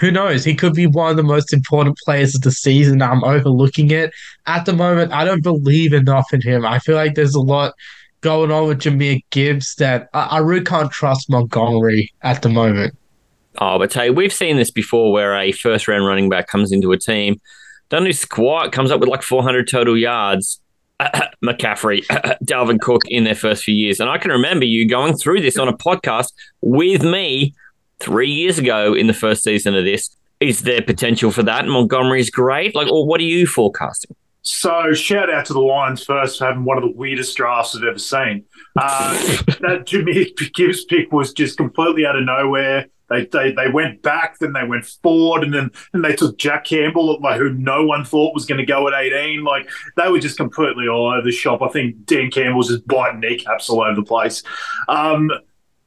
[0.00, 0.44] who knows?
[0.44, 3.02] He could be one of the most important players of the season.
[3.02, 4.12] I'm overlooking it.
[4.46, 6.66] At the moment, I don't believe enough in him.
[6.66, 7.74] I feel like there's a lot
[8.20, 12.96] going on with Jahmyr Gibbs that I, I really can't trust Montgomery at the moment.
[13.58, 16.92] Oh, but you, we've seen this before where a first round running back comes into
[16.92, 17.40] a team,
[17.88, 20.60] doesn't do squat, comes up with like 400 total yards.
[21.44, 22.04] McCaffrey,
[22.44, 24.00] Dalvin Cook in their first few years.
[24.00, 27.54] And I can remember you going through this on a podcast with me
[28.00, 30.14] three years ago in the first season of this.
[30.40, 31.66] Is there potential for that?
[31.66, 32.74] Montgomery's great.
[32.74, 34.14] Like, or what are you forecasting?
[34.42, 37.82] So shout out to the Lions first for having one of the weirdest drafts I've
[37.82, 38.44] ever seen.
[38.80, 39.12] Uh,
[39.60, 42.86] that Jahmyr Gibbs pick was just completely out of nowhere.
[43.08, 46.64] They, they they went back, then they went forward, and then and they took Jack
[46.64, 49.44] Campbell, like who no one thought was going to go at eighteen.
[49.44, 51.62] Like they were just completely all over the shop.
[51.62, 54.42] I think Dan Campbell was just biting kneecaps all over the place.
[54.88, 55.30] Um,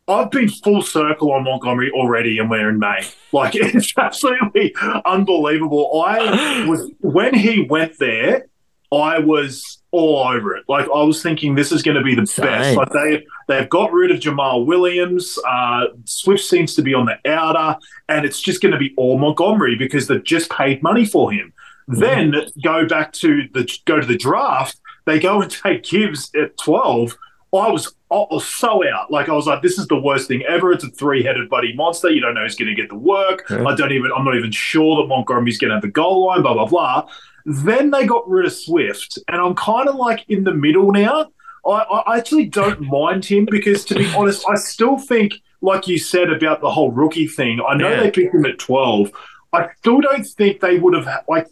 [0.07, 3.07] I've been full circle on Montgomery already, and we're in May.
[3.31, 4.73] Like it's absolutely
[5.05, 6.01] unbelievable.
[6.01, 8.47] I was when he went there,
[8.91, 10.65] I was all over it.
[10.67, 12.45] Like I was thinking, this is going to be the Same.
[12.45, 12.77] best.
[12.77, 15.37] Like they they've got rid of Jamaal Williams.
[15.47, 17.77] Uh, Swift seems to be on the outer,
[18.07, 21.53] and it's just going to be all Montgomery because they've just paid money for him.
[21.87, 24.79] Then go back to the go to the draft.
[25.05, 27.17] They go and take Gibbs at twelve.
[27.51, 29.09] I was, I was so out.
[29.09, 30.71] Like I was like, this is the worst thing ever.
[30.71, 32.11] It's a three-headed buddy monster.
[32.11, 33.43] You don't know who's going to get the work.
[33.49, 33.65] Yeah.
[33.65, 34.11] I don't even.
[34.15, 36.43] I'm not even sure that Montgomery's going to have the goal line.
[36.43, 37.09] Blah blah blah.
[37.45, 41.31] Then they got rid of Swift, and I'm kind of like in the middle now.
[41.65, 41.71] I,
[42.07, 46.31] I actually don't mind him because, to be honest, I still think, like you said
[46.31, 47.59] about the whole rookie thing.
[47.67, 48.03] I know Yeah.
[48.03, 49.11] they picked him at 12.
[49.51, 51.47] I still don't think they would have like.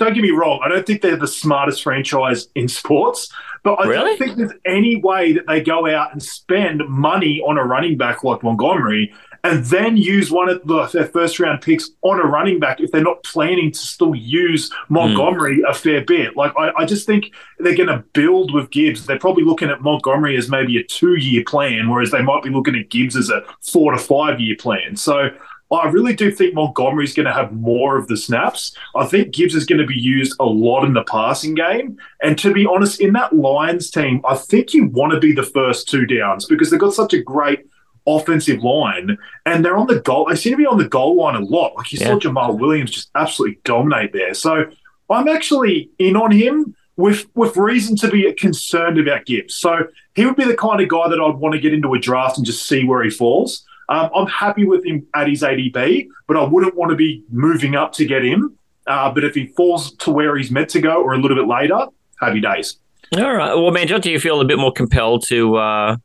[0.00, 0.60] Don't get me wrong.
[0.64, 3.30] I don't think they're the smartest franchise in sports,
[3.62, 4.16] but I Really?
[4.16, 7.98] don't think there's any way that they go out and spend money on a running
[7.98, 9.12] back like Montgomery
[9.44, 12.90] and then use one of the, their first round picks on a running back if
[12.92, 16.36] they're not planning to still use Montgomery a fair bit.
[16.36, 19.04] Like, I, I just think they're going to build with Gibbs.
[19.06, 22.50] They're probably looking at Montgomery as maybe a two year plan, whereas they might be
[22.50, 24.96] looking at Gibbs as a four to five year plan.
[24.96, 25.30] So,
[25.72, 28.74] I really do think Montgomery's going to have more of the snaps.
[28.96, 31.96] I think Gibbs is going to be used a lot in the passing game.
[32.22, 35.44] And to be honest, in that Lions team, I think you want to be the
[35.44, 37.66] first two downs because they've got such a great
[38.06, 39.16] offensive line
[39.46, 40.26] and they're on the goal.
[40.28, 41.74] They seem to be on the goal line a lot.
[41.76, 42.08] Like you Yeah.
[42.08, 44.34] saw Jamaal Williams just absolutely dominate there.
[44.34, 44.64] So
[45.08, 49.54] I'm actually in on him with with reason to be concerned about Gibbs.
[49.54, 51.98] So he would be the kind of guy that I'd want to get into a
[51.98, 53.64] draft and just see where he falls.
[53.90, 57.74] Um, I'm happy with him at his ADP, but I wouldn't want to be moving
[57.74, 58.56] up to get him.
[58.86, 61.48] Uh, but if he falls to where he's meant to go or a little bit
[61.48, 61.86] later,
[62.20, 62.76] happy days.
[63.16, 63.54] All right.
[63.54, 65.96] Well, man, do you feel a bit more compelled to uh,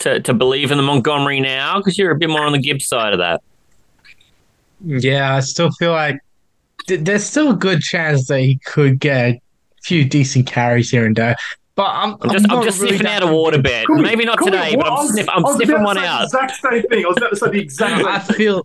[0.00, 2.86] to to believe in the Montgomery now because you're a bit more on the Gibbs
[2.86, 3.40] side of that?
[4.84, 6.18] Yeah, I still feel like
[6.88, 9.40] th- there's still a good chance that he could get a
[9.82, 11.36] few decent carries here and there.
[11.78, 13.86] But I'm, I'm just I'm, not just really sniffing out a water bet.
[13.86, 13.98] Cool.
[13.98, 14.46] Maybe not Cool.
[14.48, 16.18] today, but I I'm was- sniff, I I'm was sniffing about one out.
[16.18, 17.04] The exact same thing.
[17.04, 18.36] I was about to say the exact I same thing.
[18.36, 18.64] feel.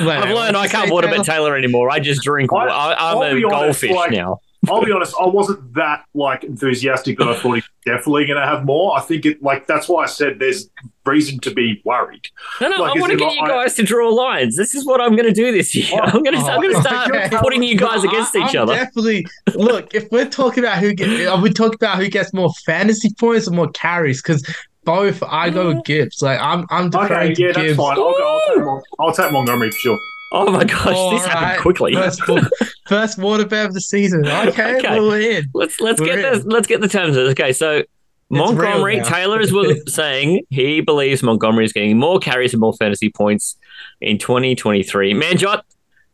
[0.00, 1.16] I've learned I can't say, water Talor?
[1.18, 1.88] bet Talor anymore.
[1.88, 2.52] I just drink.
[2.52, 4.40] I- I, I'm a goldfish like- now.
[4.68, 8.40] I'll be honest, I wasn't that like enthusiastic that I thought he was definitely going
[8.40, 8.96] to have more.
[8.98, 10.68] I think it like that's why I said there's
[11.06, 12.26] reason to be worried.
[12.60, 14.56] No, no, like, I is want to get not- you I- guys to draw lines.
[14.56, 15.86] This is what I'm going to do this year.
[15.92, 17.36] Oh, I'm going to I'm going to oh, start okay.
[17.40, 18.74] putting you guys against I- each I'm other.
[18.74, 19.26] Definitely.
[19.54, 23.10] Look, if we're talking about who get, are we talking about who gets more fantasy
[23.18, 24.20] points or more carries?
[24.20, 24.44] Because
[24.84, 26.20] both, I go with Gibbs.
[26.20, 27.76] Like I'm, I'm Okay, deferring yeah, to that's Gibbs.
[27.76, 27.90] fine.
[27.98, 29.98] I'll, go, I'll, take Mon- I'll take Montgomery for sure.
[30.30, 31.94] Oh my gosh, All this happened quickly.
[31.94, 32.22] First,
[32.88, 34.26] first water bet of the season.
[34.26, 35.00] Okay, Okay.
[35.00, 35.46] we're in.
[35.54, 37.16] Let's let's We're get the let's get the terms.
[37.16, 37.30] of it.
[37.30, 37.82] Okay, so
[38.30, 38.98] Montgomery.
[39.00, 43.56] Talor is saying he believes Montgomery is getting more carries and more fantasy points
[44.02, 45.14] in 2023.
[45.14, 45.62] Manjot,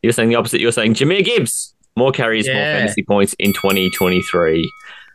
[0.02, 0.60] you're saying the opposite.
[0.60, 4.70] You're saying Jahmyr Gibbs more carries, more fantasy points in 2023.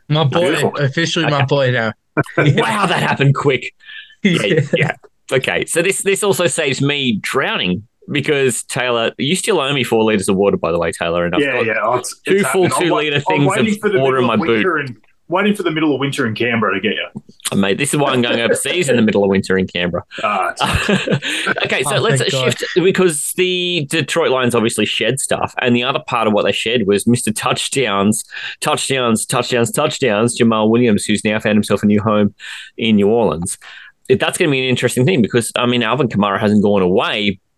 [0.08, 0.76] My boy, Beautiful.
[0.76, 1.92] officially my boy now.
[2.36, 3.74] Wow, that happened quick.
[4.22, 4.60] Yeah, Yeah.
[4.76, 4.96] yeah.
[5.32, 10.04] Okay, so this this also saves me drowning because Talor, you still owe me four
[10.04, 11.74] liters of water, by the way, Talor, and I've yeah, got yeah.
[11.82, 12.72] oh, It's, two it's full happening.
[12.72, 14.48] I'm two-liter I'm things waiting of for the water in my boot.
[14.48, 14.96] winter And,
[15.28, 17.56] waiting for the middle of winter in Canberra to get you.
[17.56, 17.78] mate.
[17.78, 20.02] This is why I'm going overseas in the middle of winter in Canberra.
[20.24, 20.52] Uh,
[21.64, 22.58] okay, so Oh, let's thank God.
[22.58, 26.52] shift because the Detroit Lions obviously shed stuff, and the other part of what they
[26.52, 27.32] shed was Mr.
[27.34, 28.24] Touchdowns,
[28.60, 30.36] touchdowns, touchdowns, touchdowns.
[30.36, 32.34] Jamaal Williams, who's now found himself a new home
[32.76, 33.56] in New Orleans.
[34.08, 37.38] That's going to be an interesting thing because I mean Alvin Kamara hasn't gone away,
[37.38, 37.49] but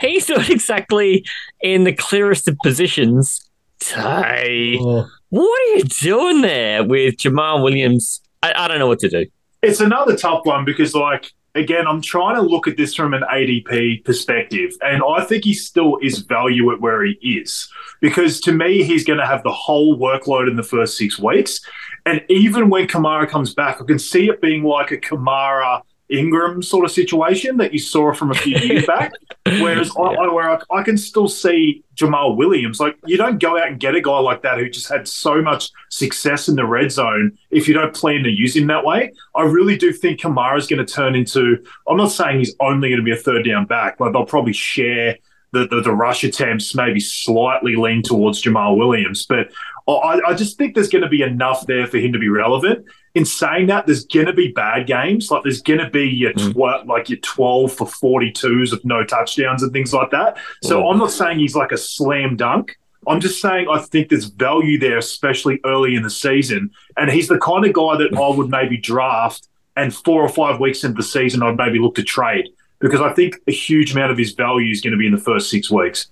[0.00, 1.24] he's not exactly
[1.60, 3.40] in the clearest of positions.
[3.80, 8.20] Tay, Oh, what are you doing there with Jamaal Williams?
[8.42, 9.26] I, I don't know what to do.
[9.62, 13.22] it's another tough one because, like, again, I'm trying to look at this from an
[13.30, 17.68] ADP perspective, and I think he still is value at where he is
[18.00, 21.60] because to me, he's going to have the whole workload in the first six weeks.
[22.06, 25.80] And even when Kamara comes back, I can see it being like a Kamara
[26.10, 29.12] Ingram sort of situation that you saw from a few years back.
[29.46, 33.58] Whereas I, I, where I, I can still see Jamaal Williams, like you don't go
[33.58, 36.66] out and get a guy like that who just had so much success in the
[36.66, 39.12] red zone if you don't plan to use him that way.
[39.34, 41.64] I really do think Kamara's going to turn into.
[41.88, 44.52] I'm not saying he's only going to be a third down back, but they'll probably
[44.52, 45.16] share
[45.52, 49.48] the, the the rush attempts, maybe slightly lean towards Jamaal Williams, but.
[49.86, 52.86] I, I just think there's going to be enough there for him to be relevant.
[53.14, 55.30] In saying that, there's going to be bad games.
[55.30, 56.50] Like there's going to be your hmm.
[56.50, 60.36] tw- like your 12 for 42s of no touchdowns and things like that.
[60.62, 62.76] So I'm not saying he's like a slam dunk.
[63.06, 66.70] I'm just saying I think there's value there, especially early in the season.
[66.96, 69.46] And he's the kind of guy that I would maybe draft
[69.76, 72.48] and four or five weeks into the season, I'd maybe look to trade
[72.78, 75.20] because I think a huge amount of his value is going to be in the
[75.20, 76.08] first six weeks.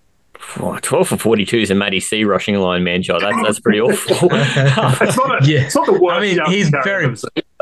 [0.58, 3.20] Oh, 12 for 42 is a Matty C rushing line, Manjot.
[3.20, 4.28] That's, that's pretty awful.
[4.32, 5.60] It's not, a, Yeah.
[5.66, 6.16] it's not the worst.
[6.16, 7.14] I mean, he's very-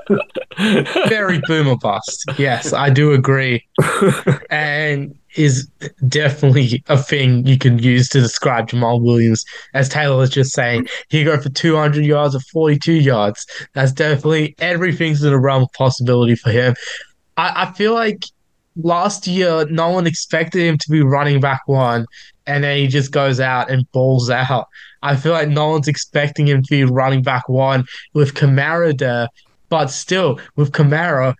[1.08, 2.24] very boomer bust.
[2.38, 3.64] Yes, I do agree.
[4.50, 5.68] and is
[6.08, 9.44] definitely a thing you can use to describe Jamaal Williams.
[9.74, 13.46] As Talor was just saying, he go for 200 yards or 42 yards.
[13.74, 16.74] That's definitely everything's in the realm of possibility for him.
[17.36, 18.24] I, I feel like
[18.82, 22.06] last year, no one expected him to be running back one,
[22.46, 24.68] and then he just goes out and balls out.
[25.02, 29.28] I feel like no one's expecting him to be running back one with Kamara there.
[29.68, 31.34] But still, with Kamara,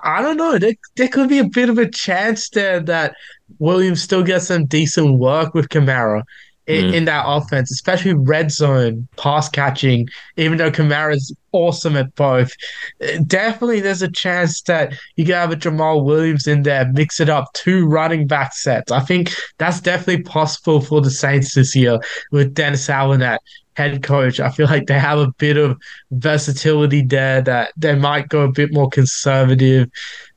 [0.00, 0.58] I don't know.
[0.58, 3.14] There, there could be a bit of a chance there that
[3.58, 6.22] Williams still gets some decent work with Kamara
[6.68, 6.94] in, Mm.
[6.94, 10.06] in that offense, especially red zone pass catching.
[10.36, 12.52] Even though Kamara's awesome at both,
[13.26, 17.28] definitely there's a chance that you can have a Jamaal Williams in there, mix it
[17.30, 18.92] up, two running back sets.
[18.92, 21.98] I think that's definitely possible for the Saints this year
[22.30, 23.40] with Dennis Allen at
[23.76, 24.40] head coach.
[24.40, 25.78] I feel like they have a bit of
[26.10, 29.88] versatility there that they might go a bit more conservative.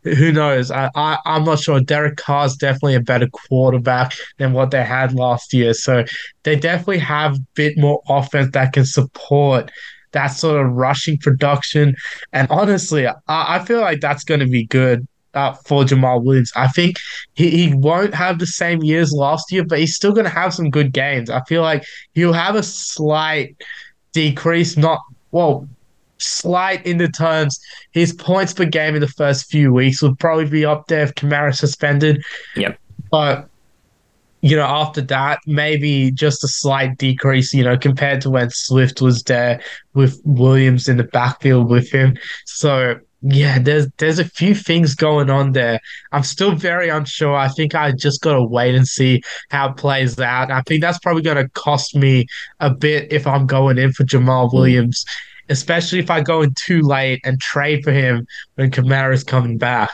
[0.04, 0.72] Who knows?
[0.72, 1.80] I, I I'm not sure.
[1.80, 5.74] Derek Carr's definitely a better quarterback than what they had last year.
[5.74, 6.04] So
[6.44, 9.72] they definitely have a bit more offense that can support
[10.14, 11.96] that sort of rushing production.
[12.34, 15.08] And honestly, I, I feel like that's going to be good.
[15.34, 16.98] Uh, for Jamaal Williams, I think
[17.36, 20.54] he, he won't have the same years last year, but he's still going to have
[20.54, 21.30] some good games.
[21.30, 21.86] I feel like
[22.16, 23.56] he'll have a slight
[24.12, 25.00] decrease, not
[25.32, 25.70] well,
[26.22, 27.60] slight in the terms.
[27.92, 31.16] His points per game in the first few weeks would probably be up there if
[31.16, 32.24] Kamara suspended.
[32.56, 32.80] Yep.
[33.10, 33.48] But
[34.42, 39.00] you know, after that, maybe just a slight decrease, you know, compared to when Swift
[39.00, 39.62] was there
[39.94, 42.18] with Williams in the backfield with him.
[42.46, 45.80] So yeah, there's there's a few things going on there.
[46.12, 47.36] I'm still very unsure.
[47.36, 50.50] I think I just gotta wait and see how it plays out.
[50.50, 52.26] I think that's probably gonna cost me
[52.60, 54.54] a bit if I'm going in for Jamaal mm.
[54.54, 55.06] Williams,
[55.52, 58.26] especially if I go in too late and trade for him
[58.56, 59.92] when Kamara's coming back.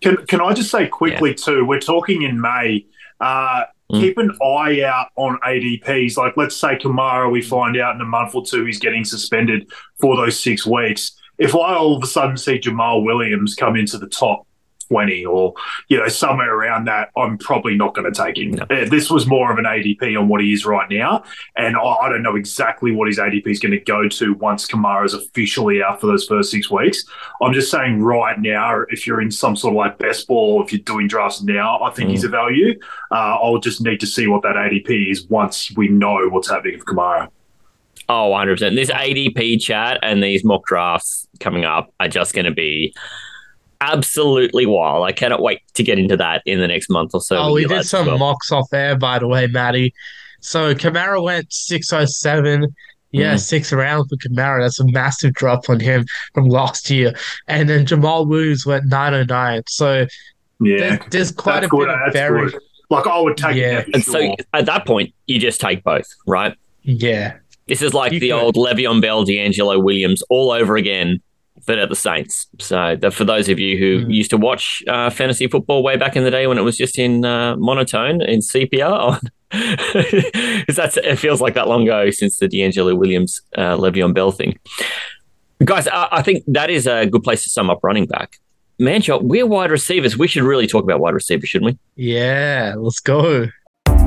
[0.00, 1.64] Can can I just say quickly too?
[1.64, 2.86] We're talking in May.
[3.20, 4.00] Uh, Mm.
[4.00, 6.16] Keep an eye out on ADPs.
[6.16, 9.70] Like, let's say Kamara, we find out in a month or two he's getting suspended
[10.00, 11.12] for those six weeks.
[11.38, 14.46] If I all of a sudden see Jamaal Williams come into the top
[14.92, 15.54] 20 or,
[15.88, 18.60] you know, somewhere around that, I'm probably not going to take him.
[18.60, 21.24] Uh, This was more of an ADP on what he is right now.
[21.56, 25.14] And I, don't know exactly what his ADP is going to go to once Kamara's
[25.14, 27.04] officially out for those first six weeks.
[27.40, 30.72] I'm just saying right now, if you're in some sort of like best ball, if
[30.72, 32.78] you're doing drafts now, I think he's a value.
[33.10, 36.76] Uh, I'll just need to see what that ADP is once we know what's happening
[36.76, 37.30] with Kamara.
[38.08, 38.74] Oh, 100%.
[38.74, 42.94] This ADP chat and these mock drafts coming up are just going to be
[43.82, 45.04] absolutely wild.
[45.04, 47.36] I cannot wait to get into that in the next month or so.
[47.36, 48.18] Oh, we you did some well.
[48.18, 49.92] mocks off air, by the way, Matty.
[50.40, 52.74] So Kamara went 607.
[53.14, 53.40] Yeah, Mm.
[53.40, 54.62] six rounds for Kamara.
[54.62, 57.12] That's a massive drop on him from last year.
[57.46, 59.62] And then Jamaal Williams went 909.
[59.68, 60.06] So
[60.60, 60.78] Yeah.
[60.78, 61.86] there's, there's quite That's a good.
[61.88, 62.50] bit of very.
[62.88, 63.80] Like I would take Yeah.
[63.80, 63.88] it.
[63.92, 66.54] And so at that point, you just take both, right?
[66.82, 67.34] yeah.
[67.68, 68.40] This is like You the could.
[68.40, 71.20] old Le'Veon Bell, DeAngelo Williams all over again,
[71.66, 72.46] but at the Saints.
[72.58, 74.14] So that for those of you who Mm.
[74.14, 76.98] used to watch uh, fantasy football way back in the day when it was just
[76.98, 79.20] in uh, monotone in CPR, on,
[80.66, 84.32] 'cause that's it feels like that long ago since the DeAngelo Williams, uh, Le'Veon Bell
[84.32, 84.58] thing.
[85.64, 88.38] Guys, I, I think that is a good place to sum up running back.
[88.80, 90.18] Manjot, we're wide receivers.
[90.18, 92.04] We should really talk about wide receivers, shouldn't we?
[92.04, 93.46] Yeah, let's go.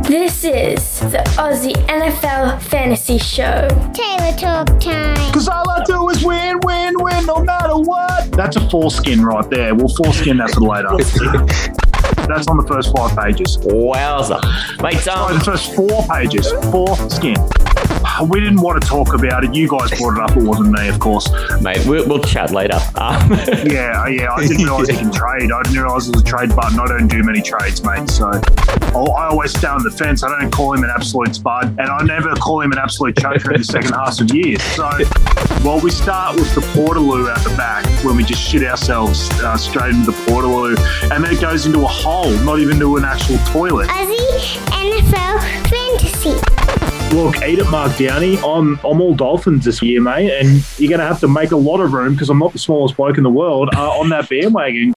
[0.04, 3.68] This is the Aussie NFL Fantasy Show.
[3.94, 5.16] Talor Talk time.
[5.28, 8.32] Because all I do is win, win, win, no matter what.
[8.32, 9.74] That's a foreskin right there.
[9.74, 10.90] We'll foreskin that for later.
[12.28, 13.58] That's on the first five pages.
[13.58, 14.42] Wowza.
[14.82, 16.52] Mate, Sorry, um, the first four pages.
[16.72, 17.36] Foreskin.
[18.30, 19.54] We didn't want to talk about it.
[19.54, 20.38] You guys brought it up.
[20.38, 21.30] It wasn't me, of course.
[21.62, 22.80] mate, we'll, we'll chat later.
[22.96, 23.32] Um,
[23.66, 24.32] Yeah, yeah.
[24.34, 25.52] I didn't realize you can trade.
[25.52, 26.80] I didn't realize there was a trade button.
[26.80, 28.10] I don't do many trades, mate.
[28.10, 28.32] So
[28.94, 30.24] I'll- I always stay on the fence.
[30.24, 33.52] I don't call him an absolute spud, and I never call him an absolute choker
[33.54, 34.62] in the second half of years.
[34.64, 34.90] So,
[35.64, 39.58] well, we start with the Portaloo at the back when we just shit ourselves uh,
[39.58, 40.78] straight into the Portaloo,
[41.12, 43.90] and then it goes into a hole, not even to an actual toilet.
[43.90, 46.55] Aussie NFL Fantasy.
[47.12, 48.38] Look, eat it, Mark Downey.
[48.40, 51.56] I'm I'm all Dolphins this year, mate, and you're going to have to make a
[51.56, 54.28] lot of room because I'm not the smallest bloke in the world uh, on that
[54.28, 54.95] bandwagon.